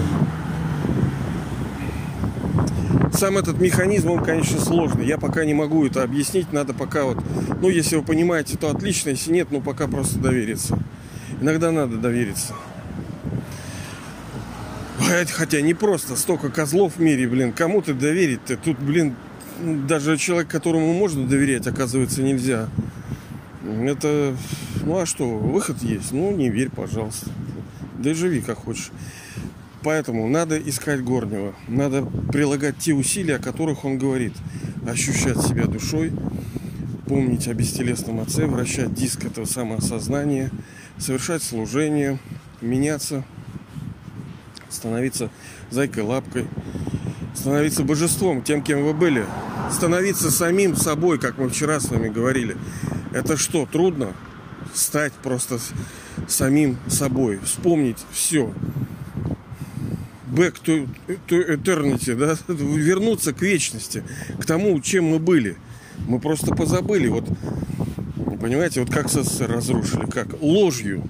Сам 3.13 3.37
этот 3.37 3.59
механизм, 3.59 4.11
он, 4.11 4.23
конечно, 4.23 4.59
сложный. 4.59 5.05
Я 5.05 5.17
пока 5.17 5.45
не 5.45 5.53
могу 5.53 5.85
это 5.85 6.03
объяснить. 6.03 6.51
Надо 6.53 6.73
пока 6.73 7.03
вот... 7.03 7.17
Ну, 7.61 7.69
если 7.69 7.97
вы 7.97 8.03
понимаете, 8.03 8.57
то 8.57 8.69
отлично. 8.69 9.09
Если 9.09 9.31
нет, 9.31 9.47
ну, 9.51 9.61
пока 9.61 9.87
просто 9.87 10.19
довериться. 10.19 10.79
Иногда 11.41 11.71
надо 11.71 11.97
довериться. 11.97 12.53
Хотя 15.33 15.61
не 15.61 15.73
просто 15.73 16.15
столько 16.15 16.49
козлов 16.49 16.95
в 16.95 16.99
мире, 16.99 17.27
блин. 17.27 17.53
Кому 17.53 17.81
ты 17.81 17.93
доверить-то? 17.93 18.55
Тут, 18.57 18.79
блин, 18.79 19.15
даже 19.61 20.17
человек, 20.17 20.49
которому 20.49 20.93
можно 20.93 21.27
доверять, 21.27 21.67
оказывается, 21.67 22.21
нельзя. 22.21 22.69
Это, 23.63 24.35
ну 24.83 24.99
а 24.99 25.05
что, 25.05 25.27
выход 25.27 25.81
есть, 25.83 26.11
ну 26.11 26.31
не 26.35 26.49
верь, 26.49 26.69
пожалуйста. 26.69 27.29
Да 27.99 28.11
и 28.11 28.13
живи 28.13 28.41
как 28.41 28.57
хочешь. 28.57 28.91
Поэтому 29.83 30.27
надо 30.27 30.57
искать 30.59 31.03
горнего. 31.03 31.55
Надо 31.67 32.03
прилагать 32.03 32.77
те 32.77 32.93
усилия, 32.93 33.37
о 33.37 33.39
которых 33.39 33.83
он 33.83 33.97
говорит. 33.97 34.33
Ощущать 34.87 35.41
себя 35.41 35.65
душой, 35.65 36.11
помнить 37.07 37.47
о 37.47 37.53
бестелесном 37.53 38.19
отце, 38.19 38.45
вращать 38.45 38.93
диск 38.93 39.25
этого 39.25 39.45
самоосознания, 39.45 40.51
совершать 40.97 41.43
служение, 41.43 42.19
меняться, 42.61 43.23
становиться 44.69 45.29
зайкой-лапкой, 45.71 46.47
становиться 47.35 47.83
божеством, 47.83 48.43
тем, 48.43 48.61
кем 48.61 48.83
вы 48.83 48.93
были. 48.93 49.25
Становиться 49.71 50.31
самим 50.31 50.75
собой, 50.75 51.19
как 51.19 51.37
мы 51.37 51.49
вчера 51.49 51.79
с 51.79 51.89
вами 51.89 52.09
говорили. 52.09 52.57
Это 53.13 53.37
что, 53.37 53.65
трудно? 53.65 54.13
Стать 54.73 55.13
просто 55.13 55.59
самим 56.27 56.77
собой. 56.87 57.39
Вспомнить 57.43 57.97
все. 58.11 58.53
Back 60.31 60.61
to, 60.63 60.87
to 61.27 61.55
eternity, 61.55 62.15
да? 62.15 62.37
Вернуться 62.53 63.33
к 63.33 63.41
вечности, 63.41 64.03
к 64.39 64.45
тому, 64.45 64.79
чем 64.79 65.05
мы 65.05 65.19
были. 65.19 65.57
Мы 66.07 66.19
просто 66.19 66.55
позабыли. 66.55 67.07
Вот 67.07 67.25
понимаете? 68.41 68.81
Вот 68.81 68.89
как 68.89 69.09
СССР 69.09 69.49
разрушили, 69.49 70.05
как? 70.09 70.41
Ложью. 70.41 71.03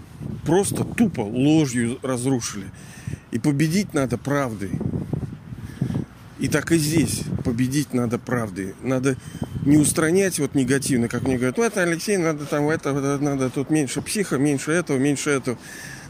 Просто 0.45 0.83
тупо 0.83 1.21
ложью 1.21 1.97
разрушили. 2.01 2.65
И 3.31 3.39
победить 3.39 3.93
надо 3.93 4.17
правдой. 4.17 4.71
И 6.39 6.47
так 6.47 6.71
и 6.71 6.77
здесь 6.77 7.21
победить 7.43 7.93
надо 7.93 8.19
правдой. 8.19 8.73
Надо 8.81 9.15
не 9.65 9.77
устранять 9.77 10.39
вот 10.39 10.55
негативно, 10.55 11.07
как 11.07 11.21
мне 11.23 11.37
говорят, 11.37 11.59
это 11.59 11.83
Алексей, 11.83 12.17
надо 12.17 12.45
там 12.45 12.67
это, 12.67 12.93
надо 13.19 13.51
тут 13.51 13.69
меньше 13.69 14.01
психа, 14.01 14.39
меньше 14.39 14.71
этого, 14.71 14.97
меньше 14.97 15.29
этого. 15.29 15.57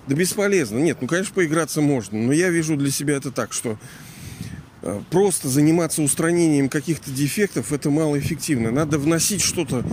Да 0.07 0.15
бесполезно. 0.15 0.79
Нет, 0.79 0.97
ну, 1.01 1.07
конечно, 1.07 1.33
поиграться 1.33 1.81
можно. 1.81 2.17
Но 2.17 2.33
я 2.33 2.49
вижу 2.49 2.75
для 2.75 2.91
себя 2.91 3.15
это 3.15 3.31
так, 3.31 3.53
что 3.53 3.77
э, 4.81 5.01
просто 5.09 5.47
заниматься 5.47 6.01
устранением 6.01 6.69
каких-то 6.69 7.11
дефектов 7.11 7.71
это 7.71 7.89
малоэффективно. 7.89 8.71
Надо 8.71 8.97
вносить 8.97 9.41
что-то 9.41 9.83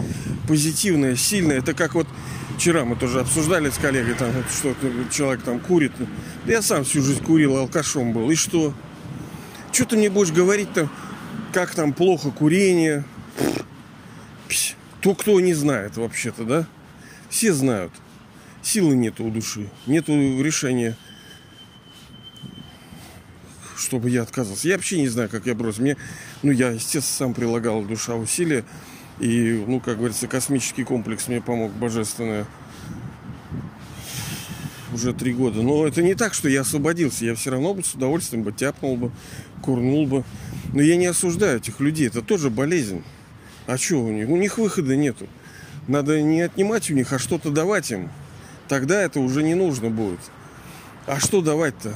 позитивное, 0.47 1.15
сильное. 1.15 1.59
Это 1.59 1.75
как 1.75 1.95
вот 1.95 2.09
вчера 2.57 2.85
мы 2.85 2.97
тоже 2.97 3.21
обсуждали 3.21 3.71
с 3.71 3.77
коллегой, 3.77 4.15
там, 4.15 4.33
что 4.51 4.75
человек 5.11 5.43
там 5.43 5.61
курит. 5.61 5.93
Я 6.47 6.63
сам 6.63 6.85
всю 6.85 7.03
жизнь 7.03 7.23
курил, 7.23 7.57
алкашом 7.57 8.13
был. 8.13 8.31
И 8.31 8.35
что? 8.35 8.75
Что 9.73 9.85
ты 9.85 9.97
мне 9.97 10.09
будешь 10.11 10.33
говорить-то, 10.33 10.89
как 11.53 11.75
там 11.75 11.93
плохо 11.93 12.31
курение? 12.31 13.05
То 15.01 15.15
кто 15.15 15.39
не 15.41 15.55
знает 15.55 15.97
вообще-то, 15.97 16.45
да? 16.45 16.67
Все 17.29 17.53
знают. 17.53 17.93
Силы 18.63 18.97
нету 18.97 19.25
у 19.25 19.31
души, 19.31 19.69
нету 19.87 20.13
решения, 20.43 20.97
чтобы 23.77 24.11
я 24.11 24.23
отказался. 24.23 24.69
Я 24.69 24.75
вообще 24.75 25.01
не 25.01 25.09
знаю, 25.09 25.29
как 25.29 25.47
я 25.47 25.55
бросил. 25.55 25.83
Мне, 25.83 25.97
ну, 26.43 26.51
я, 26.51 26.71
естественно, 26.71 27.03
сам 27.03 27.35
прилагал 27.35 27.83
душа 27.83 28.15
усилия. 28.15 28.65
И, 29.21 29.65
ну, 29.67 29.81
как 29.81 29.99
говорится, 29.99 30.29
космический 30.29 30.85
комплекс 30.85 31.29
мне 31.29 31.41
помог 31.41 31.73
божественное 31.73 32.47
уже 34.93 35.13
три 35.13 35.33
года. 35.33 35.63
Но 35.63 35.87
это 35.87 36.03
не 36.03 36.15
так, 36.15 36.35
что 36.35 36.49
я 36.49 36.63
освободился. 36.63 37.25
Я 37.25 37.35
все 37.35 37.51
равно 37.51 37.75
бы 37.75 37.85
с 37.85 37.95
удовольствием 37.95 38.43
бы 38.43 38.53
тяпнул 38.53 38.97
бы, 38.97 39.11
курнул 39.63 40.07
бы. 40.07 40.25
Но 40.73 40.83
я 40.83 40.97
не 40.97 41.07
осуждаю 41.07 41.59
этих 41.59 41.81
людей. 41.81 42.09
Это 42.09 42.23
тоже 42.23 42.51
болезнь. 42.51 43.03
А 43.67 43.77
что 43.77 43.97
у 43.97 44.11
них? 44.11 44.29
У 44.29 44.37
них 44.37 44.59
выхода 44.59 44.97
нету. 44.97 45.27
Надо 45.87 46.21
не 46.21 46.43
отнимать 46.43 46.91
у 46.91 46.95
них, 46.95 47.13
а 47.13 47.19
что-то 47.19 47.51
давать 47.51 47.91
им. 47.91 48.11
Тогда 48.69 49.03
это 49.03 49.21
уже 49.21 49.43
не 49.43 49.55
нужно 49.55 49.91
будет. 49.91 50.21
А 51.07 51.21
что 51.21 51.41
давать-то? 51.41 51.95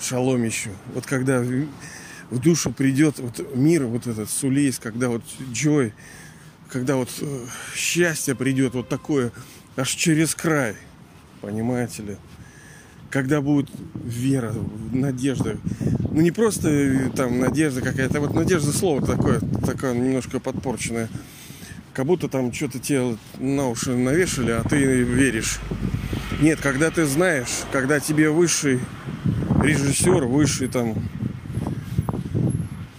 Шалом 0.00 0.44
еще. 0.44 0.70
Вот 0.94 1.06
когда 1.06 1.40
в 1.40 2.38
душу 2.38 2.70
придет 2.70 3.18
вот 3.18 3.56
мир, 3.56 3.86
вот 3.86 4.06
этот 4.06 4.28
сулейс, 4.28 4.78
когда 4.78 5.08
вот 5.08 5.22
Джой, 5.52 5.94
когда 6.68 6.96
вот 6.96 7.08
э, 7.20 7.46
счастье 7.74 8.34
придет 8.34 8.74
вот 8.74 8.88
такое 8.88 9.32
аж 9.76 9.90
через 9.90 10.34
край– 10.34 10.76
понимаете 11.44 12.02
ли? 12.02 12.16
Когда 13.10 13.40
будет 13.40 13.68
вера, 13.94 14.52
надежда. 14.92 15.56
Ну 16.10 16.20
не 16.20 16.30
просто 16.30 16.68
э, 16.68 17.10
там 17.14 17.38
надежда 17.38 17.80
какая-то, 17.80 18.20
вот 18.20 18.34
надежда 18.34 18.72
слово 18.72 19.06
такое, 19.06 19.40
такое 19.64 19.94
немножко 19.94 20.40
подпорченное. 20.40 21.08
Как 21.94 22.06
будто 22.06 22.28
там 22.28 22.52
что-то 22.52 22.80
тебе 22.80 23.16
на 23.38 23.68
уши 23.68 23.92
навешали, 23.92 24.50
а 24.50 24.64
ты 24.64 24.78
веришь. 24.78 25.60
Нет, 26.40 26.60
когда 26.60 26.90
ты 26.90 27.06
знаешь, 27.06 27.62
когда 27.70 28.00
тебе 28.00 28.30
высший 28.30 28.80
режиссер, 29.62 30.24
высший 30.24 30.66
там 30.66 30.96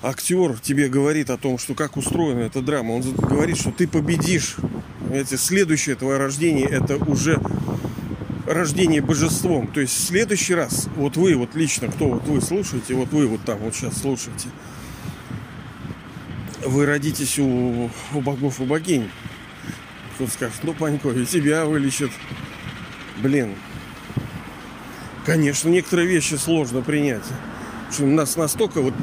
актер 0.01 0.57
тебе 0.61 0.87
говорит 0.87 1.29
о 1.29 1.37
том, 1.37 1.57
что 1.57 1.73
как 1.73 1.97
устроена 1.97 2.41
эта 2.41 2.61
драма, 2.61 2.93
он 2.93 3.01
говорит, 3.01 3.57
что 3.57 3.71
ты 3.71 3.85
победишь. 3.85 4.55
Эти 5.11 5.35
следующее 5.35 5.95
твое 5.95 6.17
рождение 6.17 6.65
это 6.65 6.95
уже 6.95 7.41
рождение 8.47 9.01
божеством. 9.01 9.67
То 9.67 9.81
есть 9.81 9.93
в 9.93 10.07
следующий 10.07 10.55
раз, 10.55 10.87
вот 10.95 11.17
вы, 11.17 11.35
вот 11.35 11.53
лично, 11.53 11.89
кто 11.89 12.11
вот 12.11 12.23
вы 12.27 12.41
слушаете, 12.41 12.93
вот 12.93 13.09
вы 13.11 13.27
вот 13.27 13.41
там 13.41 13.57
вот 13.59 13.75
сейчас 13.75 13.97
слушаете, 13.97 14.47
вы 16.65 16.85
родитесь 16.85 17.39
у, 17.39 17.89
у 18.13 18.21
богов 18.21 18.59
и 18.59 18.65
богинь. 18.65 19.09
Кто 20.15 20.27
скажет, 20.27 20.59
ну, 20.63 20.73
Панько, 20.73 21.09
и 21.09 21.25
тебя 21.25 21.65
вылечат. 21.65 22.11
Блин. 23.17 23.55
Конечно, 25.25 25.69
некоторые 25.69 26.07
вещи 26.07 26.35
сложно 26.35 26.81
принять. 26.81 27.25
Что 27.91 28.05
нас 28.05 28.35
настолько, 28.35 28.81
вот, 28.81 28.93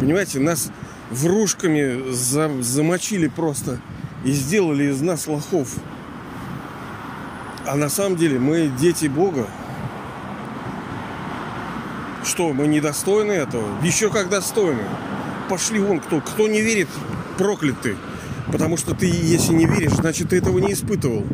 понимаете, 0.00 0.40
нас 0.40 0.70
вружками 1.10 2.10
за, 2.10 2.62
замочили 2.62 3.28
просто 3.28 3.80
и 4.24 4.32
сделали 4.32 4.90
из 4.90 5.00
нас 5.00 5.26
лохов. 5.26 5.68
А 7.66 7.76
на 7.76 7.88
самом 7.88 8.16
деле 8.16 8.38
мы 8.38 8.70
дети 8.78 9.06
Бога. 9.06 9.46
Что, 12.24 12.52
мы 12.52 12.66
недостойны 12.66 13.32
этого? 13.32 13.64
Еще 13.82 14.10
как 14.10 14.28
достойны. 14.28 14.82
Пошли 15.48 15.80
вон, 15.80 16.00
кто, 16.00 16.20
кто 16.20 16.48
не 16.48 16.60
верит, 16.60 16.88
проклятый. 17.36 17.96
Потому 18.52 18.76
что 18.76 18.94
ты, 18.94 19.06
если 19.06 19.52
не 19.52 19.66
веришь, 19.66 19.92
значит, 19.92 20.30
ты 20.30 20.36
этого 20.38 20.58
не 20.58 20.72
испытывал. 20.72 21.24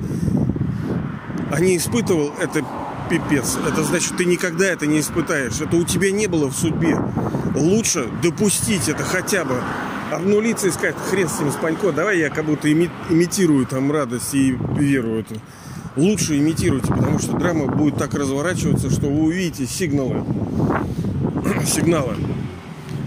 А 1.51 1.61
не 1.61 1.77
испытывал, 1.77 2.33
это 2.41 2.65
пипец. 3.09 3.57
Это 3.67 3.85
значит, 3.85 4.17
ты 4.17 4.25
никогда 4.25 4.67
это 4.67 4.87
не 4.87 5.01
испытаешь. 5.01 5.61
Это 5.61 5.77
у 5.77 5.85
тебя 5.85 6.11
не 6.11 6.27
было 6.27 6.49
в 6.49 6.55
судьбе. 6.55 6.99
Лучше 7.55 8.09
допустить 8.23 8.89
это 8.89 9.05
хотя 9.05 9.45
бы. 9.45 9.61
Обнулиться 10.11 10.69
и 10.69 10.71
сказать, 10.71 10.97
хрен 11.11 11.29
с 11.29 11.41
ним, 11.41 11.51
Спанько, 11.51 11.91
давай 11.91 12.19
я 12.19 12.31
как 12.31 12.45
будто 12.45 12.69
ими, 12.69 12.91
имитирую 13.09 13.67
там 13.67 13.91
радость 13.91 14.35
и 14.35 14.57
веру 14.77 15.19
эту 15.19 15.41
лучше 15.97 16.39
имитируйте, 16.39 16.89
потому 16.89 17.19
что 17.19 17.37
драма 17.37 17.67
будет 17.67 17.97
так 17.97 18.15
разворачиваться, 18.15 18.91
что 18.91 19.07
вы 19.07 19.25
увидите 19.25 19.67
сигналы, 19.67 20.25
сигналы, 21.67 22.17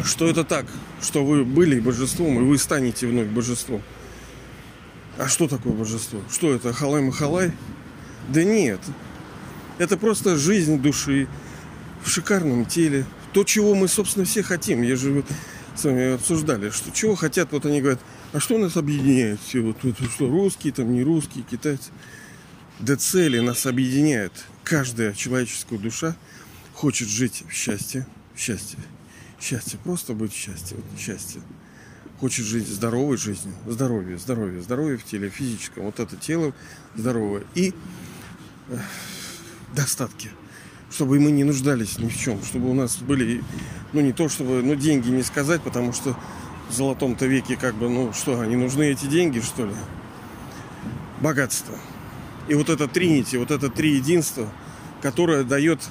что 0.04 0.28
это 0.28 0.43
так, 0.43 0.65
что 1.02 1.26
вы 1.26 1.46
были 1.46 1.80
божеством, 1.80 2.40
и 2.40 2.44
вы 2.44 2.58
станете 2.58 3.08
вновь 3.08 3.28
божеством. 3.28 3.82
А 5.18 5.28
что 5.28 5.48
такое 5.48 5.74
божество? 5.74 6.20
Что 6.32 6.54
это, 6.54 6.74
халай-махалай? 6.74 7.52
Да 8.30 8.44
нет. 8.44 8.80
Это 9.78 9.98
просто 9.98 10.38
жизнь 10.38 10.80
души 10.82 11.28
в 12.04 12.10
шикарном 12.10 12.66
теле. 12.66 13.06
То, 13.34 13.44
чего 13.44 13.76
мы, 13.76 13.88
собственно, 13.88 14.26
все 14.26 14.44
хотим. 14.44 14.82
Я 14.82 14.96
же 14.96 15.24
с 15.76 15.84
вами 15.84 16.16
обсуждали, 16.16 16.70
что 16.72 16.92
чего 16.92 17.16
хотят, 17.16 17.52
вот 17.52 17.66
они 17.66 17.82
говорят, 17.82 18.00
а 18.34 18.40
что 18.40 18.58
нас 18.58 18.78
объединяет? 18.78 19.40
Все, 19.46 19.62
вот, 19.62 19.78
вот 19.84 19.96
что, 20.12 20.28
русские, 20.28 20.74
там, 20.74 20.92
не 20.92 21.04
русские, 21.04 21.44
китайцы 21.44 21.92
до 22.80 22.96
цели 22.96 23.40
нас 23.40 23.66
объединяют. 23.66 24.34
Каждая 24.64 25.14
человеческая 25.14 25.78
душа 25.78 26.16
хочет 26.74 27.08
жить 27.08 27.44
в 27.48 27.54
счастье, 27.54 28.06
в 28.36 28.40
счастье, 28.40 28.80
счастье, 29.39 29.80
просто 29.84 30.13
быть 30.13 30.34
счастье, 30.34 30.78
вот 30.78 31.00
счастье. 31.00 31.41
Хочет 32.19 32.45
жить 32.45 32.67
здоровой 32.67 33.17
жизнью, 33.17 33.54
здоровье, 33.67 34.17
здоровье, 34.17 34.62
здоровье 34.62 34.97
в 34.97 35.04
теле, 35.04 35.30
физическом. 35.30 35.84
Вот 35.84 36.00
это 36.00 36.15
тело 36.15 36.54
здоровое. 36.95 37.43
И 37.54 37.73
э, 38.69 38.78
достатки. 39.76 40.32
Чтобы 40.89 41.19
мы 41.19 41.32
не 41.32 41.43
нуждались 41.43 42.00
ни 42.00 42.08
в 42.08 42.17
чем. 42.17 42.41
Чтобы 42.43 42.71
у 42.71 42.73
нас 42.73 42.97
были, 42.97 43.43
ну 43.93 44.02
не 44.02 44.13
то 44.13 44.30
чтобы, 44.30 44.63
ну 44.63 44.73
деньги 44.73 45.10
не 45.10 45.21
сказать, 45.21 45.62
потому 45.62 45.93
что 45.93 46.17
в 46.69 46.73
золотом-то 46.73 47.28
веке 47.28 47.56
как 47.56 47.76
бы, 47.76 47.88
ну 47.89 48.13
что, 48.13 48.39
они 48.39 48.56
нужны 48.56 48.91
эти 48.91 49.06
деньги, 49.06 49.39
что 49.39 49.65
ли? 49.65 49.73
Богатство. 51.21 51.76
И 52.47 52.56
вот 52.56 52.69
это 52.69 52.88
тринити, 52.88 53.38
вот 53.38 53.52
это 53.52 53.69
три 53.69 53.95
единства, 53.95 54.50
которое 55.02 55.43
дает 55.43 55.82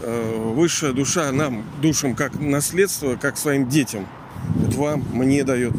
высшая 0.00 0.92
душа 0.92 1.30
нам, 1.32 1.64
душам, 1.80 2.14
как 2.14 2.38
наследство, 2.38 3.16
как 3.16 3.36
своим 3.36 3.68
детям. 3.68 4.06
Вот 4.54 4.74
вам, 4.74 5.04
мне 5.12 5.44
дает. 5.44 5.72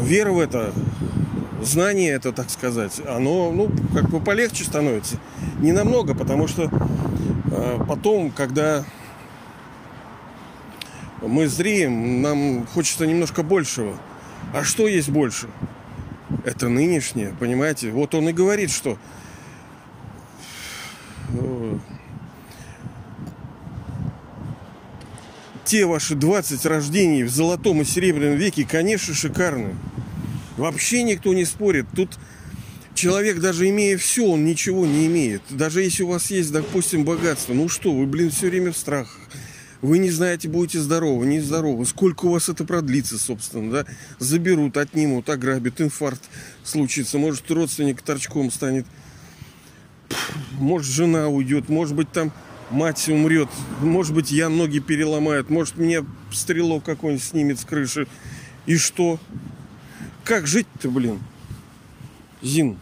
Вера 0.00 0.32
в 0.32 0.40
это, 0.40 0.72
знание 1.62 2.12
это, 2.12 2.32
так 2.32 2.50
сказать, 2.50 3.00
оно, 3.06 3.52
ну, 3.52 3.70
как 3.94 4.08
бы 4.10 4.20
полегче 4.20 4.64
становится. 4.64 5.16
Не 5.60 5.72
намного, 5.72 6.14
потому 6.14 6.48
что 6.48 6.70
э, 7.50 7.78
потом, 7.86 8.30
когда 8.30 8.84
мы 11.20 11.46
зреем, 11.46 12.20
нам 12.20 12.66
хочется 12.66 13.06
немножко 13.06 13.42
большего. 13.42 13.94
А 14.52 14.64
что 14.64 14.88
есть 14.88 15.08
больше? 15.08 15.48
это 16.44 16.68
нынешнее, 16.68 17.34
понимаете? 17.38 17.90
Вот 17.90 18.14
он 18.14 18.28
и 18.28 18.32
говорит, 18.32 18.70
что 18.70 18.98
те 25.72 25.86
ваши 25.86 26.14
20 26.14 26.66
рождений 26.66 27.22
в 27.22 27.30
золотом 27.30 27.80
и 27.80 27.86
серебряном 27.86 28.36
веке, 28.36 28.66
конечно, 28.70 29.14
шикарны. 29.14 29.74
Вообще 30.58 31.02
никто 31.02 31.32
не 31.32 31.46
спорит. 31.46 31.86
Тут 31.96 32.10
человек, 32.94 33.38
даже 33.40 33.66
имея 33.70 33.96
все, 33.96 34.26
он 34.26 34.44
ничего 34.44 34.84
не 34.84 35.06
имеет. 35.06 35.40
Даже 35.48 35.80
если 35.80 36.02
у 36.02 36.08
вас 36.08 36.30
есть, 36.30 36.52
допустим, 36.52 37.06
богатство, 37.06 37.54
ну 37.54 37.70
что, 37.70 37.90
вы, 37.90 38.04
блин, 38.04 38.28
все 38.30 38.50
время 38.50 38.72
в 38.72 38.76
страхах. 38.76 39.18
Вы 39.80 39.96
не 39.96 40.10
знаете, 40.10 40.46
будете 40.46 40.78
здоровы, 40.78 41.24
не 41.24 41.40
здоровы. 41.40 41.86
Сколько 41.86 42.26
у 42.26 42.32
вас 42.32 42.50
это 42.50 42.66
продлится, 42.66 43.18
собственно, 43.18 43.72
да? 43.72 43.86
Заберут, 44.18 44.76
отнимут, 44.76 45.30
ограбят, 45.30 45.80
инфаркт 45.80 46.20
случится. 46.64 47.16
Может, 47.16 47.50
родственник 47.50 48.02
торчком 48.02 48.50
станет. 48.50 48.84
Может, 50.58 50.92
жена 50.92 51.28
уйдет, 51.28 51.70
может 51.70 51.94
быть, 51.94 52.12
там 52.12 52.30
мать 52.72 53.08
умрет. 53.08 53.48
Может 53.80 54.14
быть, 54.14 54.30
я 54.30 54.48
ноги 54.48 54.78
переломает. 54.78 55.50
Может, 55.50 55.76
мне 55.76 56.04
стрелок 56.32 56.84
какой-нибудь 56.84 57.24
снимет 57.24 57.60
с 57.60 57.64
крыши. 57.64 58.06
И 58.66 58.76
что? 58.76 59.18
Как 60.24 60.46
жить-то, 60.46 60.88
блин? 60.88 61.20
Зин. 62.40 62.78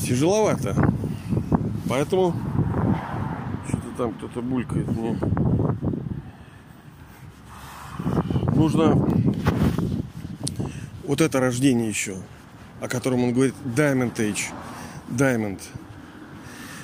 Тяжеловато. 0.00 0.74
Поэтому 1.88 2.34
что-то 3.68 3.88
там 3.96 4.12
кто-то 4.14 4.42
булькает 4.42 4.88
мне. 4.88 5.18
Нужно 8.54 8.94
вот 11.04 11.20
это 11.20 11.40
рождение 11.40 11.88
еще, 11.88 12.16
о 12.80 12.88
котором 12.88 13.24
он 13.24 13.32
говорит, 13.32 13.54
Diamond 13.64 14.14
Age. 14.16 14.52
Diamond. 15.08 15.60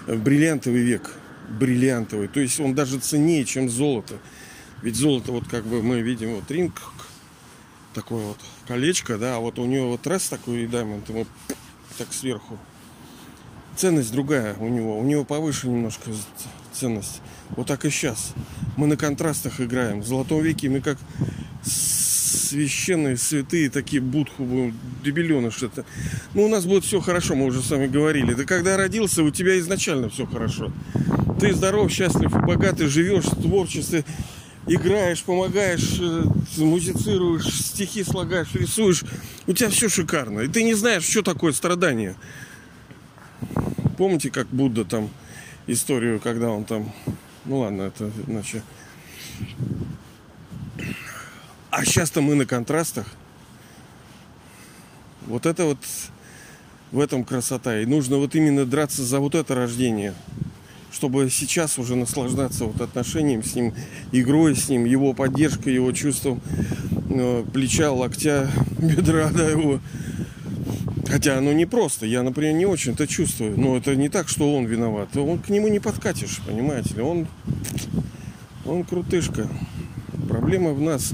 Бриллиантовый 0.07 0.83
век. 0.83 1.13
Бриллиантовый. 1.49 2.29
То 2.29 2.41
есть 2.41 2.61
он 2.61 2.75
даже 2.75 2.99
ценнее, 2.99 3.45
чем 3.45 3.69
золото. 3.69 4.15
Ведь 4.83 4.97
золото, 4.97 5.33
вот 5.33 5.49
как 5.49 5.65
бы 5.65 5.83
мы 5.83 6.01
видим, 6.01 6.35
вот 6.35 6.51
ринг, 6.51 6.81
такое 7.95 8.25
вот 8.27 8.39
колечко, 8.67 9.17
да, 9.19 9.37
а 9.37 9.39
вот 9.39 9.59
у 9.59 9.65
него 9.65 9.91
вот 9.91 10.07
раз 10.07 10.29
такой 10.29 10.67
даймонд, 10.67 11.09
ему 11.09 11.27
так 11.97 12.13
сверху. 12.13 12.59
Ценность 13.77 14.13
другая 14.13 14.55
у 14.57 14.69
него. 14.69 14.99
У 14.99 15.05
него 15.05 15.25
повыше 15.25 15.69
немножко 15.69 16.11
ценность. 16.73 17.21
Вот 17.51 17.67
так 17.67 17.85
и 17.85 17.91
сейчас. 17.91 18.35
Мы 18.77 18.87
на 18.87 18.97
контрастах 18.97 19.61
играем. 19.61 20.01
В 20.01 20.07
Золотом 20.07 20.43
веке 20.43 20.69
мы 20.69 20.81
как 20.81 20.99
священные, 22.45 23.17
святые, 23.17 23.71
такие 23.71 24.01
будху 24.01 24.45
будем, 24.45 24.75
дебилёны 25.05 25.51
что-то. 25.51 25.85
Ну, 26.35 26.45
у 26.45 26.49
нас 26.49 26.65
будет 26.65 26.85
все 26.85 27.01
хорошо, 27.01 27.35
мы 27.35 27.47
уже 27.47 27.63
с 27.63 27.71
вами 27.71 27.87
говорили. 27.87 28.35
Да 28.35 28.45
когда 28.45 28.77
родился, 28.77 29.23
у 29.23 29.31
тебя 29.31 29.59
изначально 29.59 30.09
все 30.09 30.27
хорошо. 30.27 30.73
Ты 31.41 31.53
здоров, 31.53 31.91
счастлив, 31.91 32.31
богатый, 32.31 32.87
живешь 32.87 33.25
в 33.25 33.43
творчестве, 33.43 34.05
играешь, 34.67 35.23
помогаешь, 35.23 35.99
э, 36.01 36.25
музицируешь, 36.59 37.47
стихи 37.47 38.05
слагаешь, 38.05 38.55
рисуешь. 38.55 39.05
У 39.47 39.53
тебя 39.53 39.69
все 39.71 39.89
шикарно. 39.89 40.41
И 40.41 40.49
ты 40.49 40.63
не 40.63 40.75
знаешь, 40.75 41.05
что 41.05 41.23
такое 41.23 41.53
страдание. 41.53 42.15
Помните, 43.99 44.31
как 44.31 44.47
Будда 44.49 44.85
там 44.85 45.11
историю, 45.67 46.21
когда 46.21 46.51
он 46.51 46.65
там... 46.65 46.93
Ну 47.45 47.59
ладно, 47.59 47.83
это 47.83 48.11
иначе... 48.27 48.63
А 51.77 51.85
сейчас-то 51.85 52.21
мы 52.21 52.37
на 52.37 52.47
контрастах. 52.47 53.05
Вот 55.27 55.45
это 55.45 55.65
вот 55.65 55.79
в 56.93 57.01
этом 57.01 57.25
красота. 57.25 57.81
И 57.81 57.85
нужно 57.85 58.19
вот 58.19 58.37
именно 58.37 58.65
драться 58.65 59.03
за 59.03 59.19
вот 59.19 59.35
это 59.35 59.55
рождение 59.57 60.15
чтобы 60.93 61.29
сейчас 61.29 61.77
уже 61.77 61.97
наслаждаться 61.97 62.67
вот 62.67 62.81
отношением 62.81 63.43
с 63.43 63.57
ним, 63.57 63.75
игрой 64.13 64.55
с 64.55 64.69
ним, 64.69 64.85
его 64.85 65.13
поддержкой, 65.13 65.75
его 65.75 65.91
чувством 65.91 66.41
э, 67.11 67.45
плеча, 67.53 67.91
локтя, 67.91 68.49
бедра, 68.79 69.31
да, 69.31 69.51
его. 69.51 69.81
Хотя 71.09 71.39
оно 71.39 71.53
не 71.53 71.67
просто. 71.67 72.07
Я, 72.07 72.23
например, 72.23 72.55
не 72.55 72.67
очень 72.67 72.93
это 72.93 73.09
чувствую. 73.09 73.59
Но 73.59 73.77
это 73.77 73.97
не 73.97 74.09
так, 74.09 74.29
что 74.29 74.55
он 74.55 74.67
виноват. 74.67 75.17
Он 75.17 75.41
к 75.41 75.49
нему 75.49 75.67
не 75.67 75.81
подкатишь, 75.81 76.41
понимаете. 76.47 77.03
Он, 77.03 77.27
он 78.65 78.85
крутышка. 78.85 79.49
Проблема 80.29 80.75
в 80.75 80.81
нас. 80.81 81.13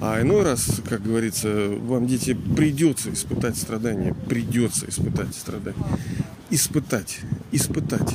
А 0.00 0.20
иной 0.20 0.42
раз, 0.42 0.80
как 0.88 1.02
говорится, 1.02 1.68
вам, 1.68 2.06
дети, 2.06 2.34
придется 2.34 3.12
испытать 3.12 3.56
страдания. 3.56 4.14
Придется 4.28 4.88
испытать 4.88 5.34
страдания 5.34 5.84
испытать, 6.50 7.18
испытать. 7.52 8.14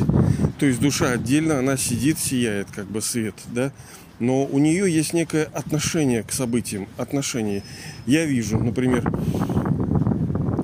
То 0.59 0.65
есть 0.65 0.79
душа 0.79 1.11
отдельно, 1.11 1.59
она 1.59 1.77
сидит, 1.77 2.19
сияет, 2.19 2.67
как 2.73 2.85
бы 2.85 3.01
свет, 3.01 3.35
да, 3.53 3.71
но 4.19 4.45
у 4.45 4.59
нее 4.59 4.91
есть 4.91 5.13
некое 5.13 5.45
отношение 5.45 6.23
к 6.23 6.31
событиям, 6.31 6.87
отношение. 6.97 7.63
Я 8.05 8.25
вижу, 8.25 8.59
например, 8.59 9.11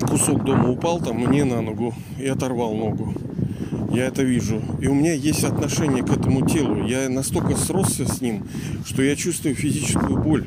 кусок 0.08 0.44
дома 0.44 0.70
упал 0.70 1.00
там 1.00 1.18
мне 1.18 1.44
на 1.44 1.60
ногу 1.60 1.94
и 2.18 2.26
оторвал 2.26 2.74
ногу. 2.74 3.14
Я 3.92 4.06
это 4.06 4.22
вижу. 4.22 4.62
И 4.80 4.86
у 4.86 4.94
меня 4.94 5.12
есть 5.12 5.44
отношение 5.44 6.04
к 6.04 6.10
этому 6.10 6.46
телу. 6.46 6.86
Я 6.86 7.08
настолько 7.08 7.56
сросся 7.56 8.06
с 8.06 8.20
ним, 8.20 8.46
что 8.84 9.02
я 9.02 9.16
чувствую 9.16 9.54
физическую 9.54 10.22
боль. 10.22 10.46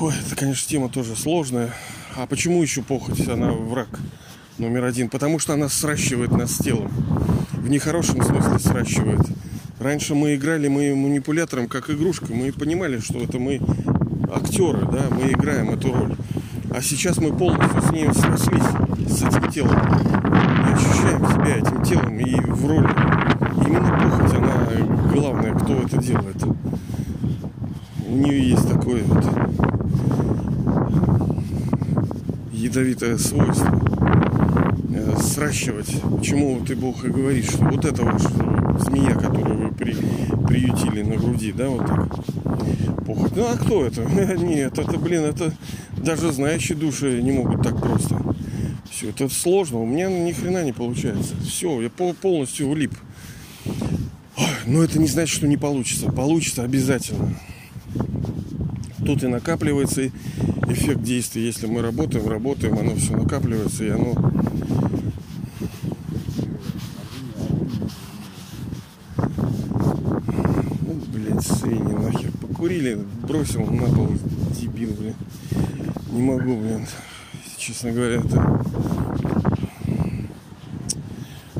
Ой, 0.00 0.12
это, 0.26 0.34
конечно, 0.34 0.68
тема 0.68 0.88
тоже 0.88 1.14
сложная. 1.14 1.72
А 2.16 2.26
почему 2.26 2.60
еще 2.60 2.82
похоть? 2.82 3.28
Она 3.28 3.52
враг 3.52 3.88
номер 4.58 4.84
один, 4.84 5.08
потому 5.08 5.38
что 5.38 5.52
она 5.52 5.68
сращивает 5.68 6.32
нас 6.32 6.52
с 6.52 6.58
телом. 6.58 6.88
В 7.52 7.68
нехорошем 7.68 8.20
смысле 8.20 8.58
сращивает. 8.58 9.20
Раньше 9.78 10.16
мы 10.16 10.34
играли 10.34 10.66
мы 10.66 10.96
манипулятором 10.96 11.68
как 11.68 11.90
игрушка. 11.90 12.26
Мы 12.34 12.52
понимали, 12.52 12.98
что 12.98 13.20
это 13.20 13.38
мы 13.38 13.60
актеры, 14.32 14.80
да, 14.90 15.04
мы 15.10 15.30
играем 15.30 15.70
эту 15.70 15.92
роль. 15.92 16.16
А 16.74 16.82
сейчас 16.82 17.18
мы 17.18 17.32
полностью 17.32 17.80
с 17.80 17.90
ней 17.92 18.12
срослись, 18.12 18.64
с 19.08 19.22
этим 19.22 19.52
телом. 19.52 19.78
И 19.78 20.72
ощущаем 20.72 21.24
себя 21.24 21.56
этим 21.56 21.82
телом 21.84 22.18
и 22.18 22.34
в 22.34 22.66
роли. 22.66 22.88
Именно 23.64 23.90
похоть, 24.02 24.34
она 24.34 25.12
главная, 25.12 25.54
кто 25.54 25.74
это 25.74 25.98
делает. 25.98 26.42
У 28.08 28.16
нее 28.16 28.50
есть 28.50 28.68
такое 28.68 29.04
вот 29.04 29.43
ядовитое 32.64 33.18
свойство 33.18 33.84
сращивать. 35.34 35.90
Почему 36.16 36.64
ты 36.64 36.76
Бог 36.76 37.04
и 37.04 37.08
говорит, 37.08 37.44
что 37.44 37.64
вот 37.64 37.84
это 37.84 38.04
вот 38.04 38.20
змея, 38.82 39.14
которую 39.14 39.68
вы 39.68 39.74
при, 39.74 39.94
приютили 40.46 41.02
на 41.02 41.16
груди, 41.16 41.52
да, 41.52 41.68
вот 41.68 41.86
так. 41.86 43.04
Похоть. 43.04 43.36
Ну 43.36 43.44
а 43.44 43.56
кто 43.56 43.84
это? 43.84 44.02
Нет, 44.36 44.78
это, 44.78 44.98
блин, 44.98 45.24
это 45.24 45.52
даже 45.96 46.32
знающие 46.32 46.76
души 46.76 47.20
не 47.22 47.32
могут 47.32 47.62
так 47.62 47.80
просто. 47.80 48.20
Все, 48.90 49.10
это 49.10 49.28
сложно. 49.28 49.80
У 49.80 49.86
меня 49.86 50.08
ни 50.08 50.32
хрена 50.32 50.64
не 50.64 50.72
получается. 50.72 51.34
Все, 51.42 51.80
я 51.80 51.90
полностью 51.90 52.70
влип. 52.70 52.92
Но 54.66 54.82
это 54.82 54.98
не 54.98 55.08
значит, 55.08 55.36
что 55.36 55.48
не 55.48 55.56
получится. 55.56 56.12
Получится 56.12 56.62
обязательно. 56.62 57.34
Тут 59.04 59.22
и 59.22 59.26
накапливается 59.26 60.10
эффект 60.68 61.02
действия. 61.02 61.44
Если 61.44 61.66
мы 61.66 61.82
работаем, 61.82 62.28
работаем, 62.28 62.78
оно 62.78 62.94
все 62.96 63.16
накапливается, 63.16 63.84
и 63.84 63.90
оно 63.90 64.14
покурили, 72.64 72.98
бросил 73.28 73.66
на 73.66 73.86
пол, 73.94 74.08
дебил, 74.58 74.94
блин. 74.94 75.14
Не 76.12 76.22
могу, 76.22 76.56
блин. 76.56 76.86
Честно 77.58 77.92
говоря, 77.92 78.16
это... 78.16 78.64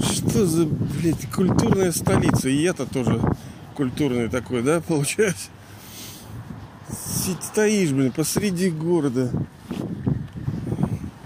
Что 0.01 0.47
за, 0.47 0.65
блядь, 0.65 1.31
культурная 1.31 1.93
столица? 1.93 2.49
И 2.49 2.63
я-то 2.63 2.87
тоже 2.87 3.21
культурный 3.77 4.29
такой, 4.29 4.63
да, 4.63 4.81
получается? 4.81 5.51
Стоишь, 7.25 7.91
блин, 7.91 8.13
посреди 8.13 8.69
города. 8.71 9.31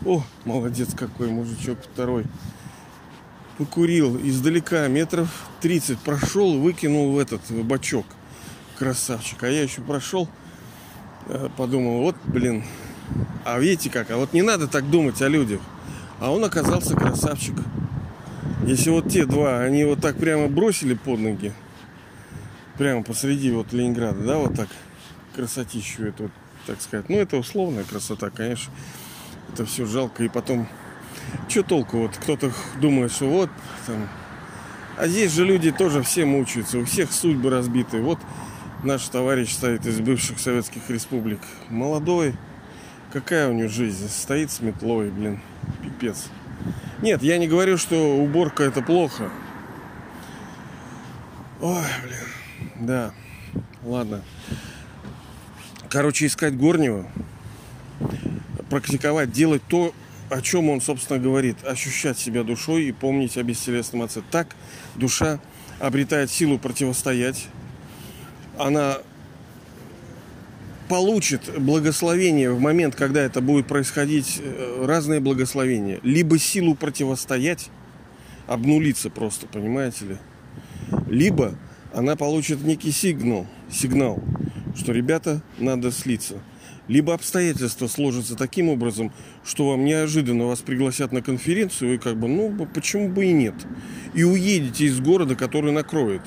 О, 0.07 0.23
молодец 0.45 0.95
какой 0.95 1.29
мужичок 1.29 1.79
второй. 1.83 2.25
Покурил 3.57 4.17
издалека, 4.17 4.87
метров 4.87 5.29
30 5.61 5.99
прошел, 5.99 6.61
выкинул 6.61 7.13
в 7.13 7.19
этот 7.19 7.51
в 7.51 7.65
бачок 7.65 8.07
красавчик. 8.79 9.43
А 9.43 9.49
я 9.49 9.63
еще 9.63 9.81
прошел, 9.81 10.29
э, 11.27 11.49
подумал, 11.57 12.03
вот, 12.03 12.15
блин, 12.27 12.63
а 13.45 13.59
видите 13.59 13.91
как, 13.91 14.13
а 14.13 14.19
вот 14.19 14.33
не 14.33 14.43
надо 14.43 14.69
так 14.69 14.89
думать 14.89 15.21
о 15.21 15.27
людях. 15.27 15.61
А 16.21 16.31
он 16.31 16.45
оказался 16.45 16.95
красавчик. 16.95 17.57
Если 18.65 18.91
вот 18.91 19.09
те 19.09 19.27
два, 19.27 19.61
они 19.63 19.85
вот 19.85 20.01
так 20.01 20.17
прямо 20.17 20.47
бросили 20.47 20.95
под 20.95 21.19
ноги, 21.19 21.53
прямо 22.77 23.03
посреди 23.03 23.51
вот 23.51 23.73
Ленинграда, 23.73 24.21
да, 24.21 24.37
вот 24.39 24.55
так, 24.55 24.69
красотищу 25.39 26.05
эту, 26.05 26.31
так 26.67 26.81
сказать. 26.81 27.09
Ну, 27.09 27.17
это 27.17 27.37
условная 27.37 27.85
красота, 27.85 28.29
конечно. 28.29 28.73
Это 29.53 29.65
все 29.65 29.87
жалко. 29.87 30.25
И 30.25 30.29
потом, 30.29 30.67
что 31.49 31.63
толку? 31.63 31.99
Вот 31.99 32.17
кто-то 32.17 32.53
думает, 32.81 33.13
что 33.13 33.27
вот 33.27 33.51
там... 33.87 34.09
А 34.97 35.07
здесь 35.07 35.33
же 35.33 35.45
люди 35.45 35.71
тоже 35.71 36.03
все 36.03 36.25
мучаются, 36.25 36.79
у 36.79 36.85
всех 36.85 37.13
судьбы 37.13 37.51
разбиты. 37.51 38.01
Вот 38.01 38.19
наш 38.83 39.07
товарищ 39.09 39.53
стоит 39.53 39.87
из 39.87 40.01
бывших 40.01 40.41
советских 40.41 40.91
республик. 40.91 41.39
Молодой. 41.69 42.35
Какая 43.13 43.49
у 43.49 43.53
него 43.53 43.69
жизнь? 43.69 44.09
Стоит 44.09 44.51
с 44.51 44.61
метлой, 44.61 45.11
блин. 45.11 45.41
Пипец. 45.85 46.27
Нет, 47.01 47.23
я 47.23 47.39
не 47.39 47.47
говорю, 47.47 47.79
что 47.79 48.17
уборка 48.17 48.65
это 48.65 48.83
плохо. 48.83 49.31
Ой, 51.61 51.85
блин. 52.03 52.87
Да. 52.89 53.13
Ладно. 53.85 54.23
Короче, 55.91 56.27
искать 56.27 56.57
горнего, 56.57 57.07
практиковать, 58.69 59.33
делать 59.33 59.63
то, 59.69 59.95
о 60.29 60.43
чем 60.43 60.69
он, 60.69 60.83
собственно, 60.83 61.19
говорит. 61.19 61.57
Ощущать 61.65 62.19
себя 62.19 62.43
душой 62.43 62.85
и 62.85 62.93
помнить 62.93 63.39
о 63.39 63.43
бестелесном 63.43 64.03
отце. 64.03 64.21
Так 64.31 64.55
душа 64.97 65.41
обретает 65.81 66.31
силу 66.31 66.59
противостоять. 66.59 67.47
Она 68.59 68.99
получит 70.89 71.59
благословение 71.59 72.51
в 72.51 72.61
момент, 72.61 72.95
когда 72.95 73.23
это 73.23 73.41
будет 73.41 73.67
происходить, 73.67 74.41
э, 74.43 74.85
разные 74.87 75.21
благословения. 75.21 76.01
Либо 76.03 76.39
силу 76.39 76.75
противостоять, 76.75 77.71
обнулиться 78.47 79.09
просто, 79.09 79.47
понимаете 79.47 80.05
ли. 80.05 80.17
Либо 81.07 81.55
она 81.95 82.17
получит 82.17 82.63
некий 82.63 82.91
сигнал, 82.91 83.47
сигнал, 83.71 84.23
что, 84.75 84.93
ребята, 84.93 85.43
надо 85.59 85.91
слиться. 85.91 86.37
Либо 86.89 87.13
обстоятельства 87.13 87.87
сложатся 87.87 88.35
таким 88.35 88.71
образом, 88.71 89.13
что 89.45 89.69
вам 89.69 89.85
неожиданно 89.85 90.47
вас 90.47 90.61
пригласят 90.61 91.13
на 91.13 91.21
конференцию, 91.21 91.95
и 91.95 91.99
как 91.99 92.19
бы, 92.19 92.29
ну, 92.29 92.67
почему 92.75 93.11
бы 93.11 93.27
и 93.27 93.33
нет. 93.33 93.55
И 94.15 94.25
уедете 94.25 94.87
из 94.87 94.99
города, 95.01 95.37
который 95.37 95.71
накроет. 95.73 96.23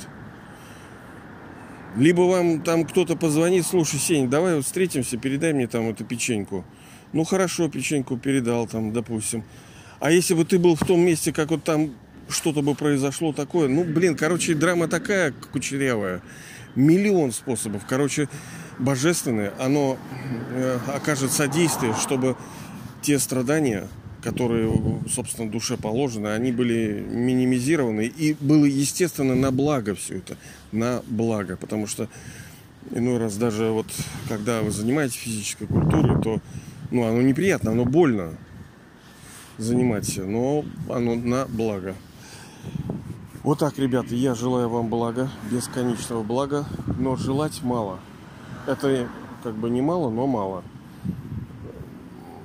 Либо 1.95 2.21
вам 2.21 2.61
там 2.61 2.85
кто-то 2.85 3.15
позвонит, 3.15 3.65
слушай, 3.65 3.99
Сень, 3.99 4.29
давай 4.29 4.61
встретимся, 4.61 5.17
передай 5.17 5.51
мне 5.51 5.67
там 5.67 5.89
эту 5.89 6.05
печеньку. 6.05 6.63
Ну 7.11 7.25
хорошо, 7.25 7.67
печеньку 7.67 8.17
передал 8.17 8.67
там, 8.67 8.93
допустим. 8.93 9.43
А 9.99 10.11
если 10.11 10.33
бы 10.33 10.45
ты 10.45 10.57
был 10.57 10.75
в 10.75 10.85
том 10.85 11.01
месте, 11.01 11.33
как 11.33 11.49
вот 11.49 11.63
там 11.63 11.91
что-то 12.29 12.61
бы 12.61 12.75
произошло 12.75 13.33
такое, 13.33 13.67
ну, 13.67 13.83
блин, 13.83 14.15
короче, 14.15 14.53
драма 14.53 14.87
такая 14.87 15.33
кучерявая. 15.51 16.21
Миллион 16.75 17.31
способов. 17.31 17.83
Короче, 17.87 18.29
божественное, 18.79 19.53
оно 19.59 19.97
э, 20.49 20.79
окажет 20.87 21.31
содействие, 21.31 21.93
чтобы 21.95 22.35
те 23.01 23.19
страдания, 23.19 23.87
которые, 24.23 24.71
собственно, 25.09 25.49
душе 25.49 25.77
положены, 25.77 26.27
они 26.27 26.51
были 26.51 27.03
минимизированы. 27.09 28.05
И 28.05 28.35
было, 28.39 28.65
естественно, 28.65 29.35
на 29.35 29.51
благо 29.51 29.95
все 29.95 30.17
это. 30.17 30.37
На 30.71 31.01
благо. 31.07 31.57
Потому 31.57 31.87
что 31.87 32.07
иной 32.91 33.17
раз 33.17 33.37
даже 33.37 33.65
вот, 33.65 33.87
когда 34.27 34.61
вы 34.61 34.71
занимаетесь 34.71 35.15
физической 35.15 35.67
культурой, 35.67 36.21
то 36.21 36.41
ну, 36.91 37.05
оно 37.05 37.21
неприятно, 37.21 37.71
оно 37.71 37.85
больно 37.85 38.37
заниматься, 39.57 40.23
но 40.23 40.65
оно 40.89 41.15
на 41.15 41.45
благо. 41.45 41.95
Вот 43.43 43.57
так, 43.57 43.79
ребята, 43.79 44.13
я 44.13 44.35
желаю 44.35 44.69
вам 44.69 44.87
блага, 44.87 45.27
бесконечного 45.49 46.21
блага, 46.21 46.65
но 46.99 47.15
желать 47.15 47.63
мало. 47.63 47.97
Это 48.67 49.07
как 49.41 49.55
бы 49.55 49.71
не 49.71 49.81
мало, 49.81 50.11
но 50.11 50.27
мало. 50.27 50.63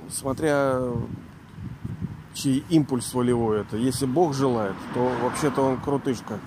Смотря 0.09 0.81
чей 2.33 2.63
импульс 2.69 3.13
волевой 3.13 3.61
это. 3.61 3.77
Если 3.77 4.07
Бог 4.07 4.33
желает, 4.33 4.73
то 4.95 5.11
вообще-то 5.21 5.61
он 5.61 5.77
крутышка. 5.79 6.39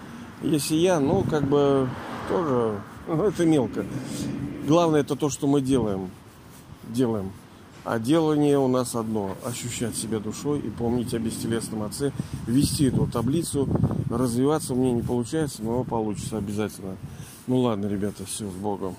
Если 0.43 0.75
я, 0.75 0.99
ну, 0.99 1.23
как 1.23 1.45
бы 1.45 1.89
тоже, 2.29 2.81
ну, 3.07 3.23
это 3.23 3.47
мелко. 3.47 3.85
Главное 4.67 5.03
это 5.03 5.15
то, 5.15 5.31
что 5.31 5.47
мы 5.47 5.61
делаем. 5.61 6.11
Делаем. 6.89 7.31
А 7.85 8.01
делание 8.01 8.59
у 8.59 8.67
нас 8.67 8.97
одно. 8.97 9.37
Ощущать 9.45 9.95
себя 9.97 10.19
душой 10.19 10.59
и 10.59 10.71
помнить 10.71 11.15
о 11.15 11.21
бестелесном 11.21 11.85
отце. 11.85 12.13
Вести 12.49 12.87
эту 12.87 13.07
таблицу. 13.07 13.69
Развиваться 14.11 14.75
мне 14.75 14.93
не 14.93 15.03
получается, 15.03 15.63
но 15.63 15.85
получится 15.85 16.39
обязательно. 16.39 16.97
Ну 17.47 17.61
ладно, 17.61 17.87
ребята, 17.87 18.27
все, 18.27 18.51
с 18.51 18.55
Богом. 18.55 18.97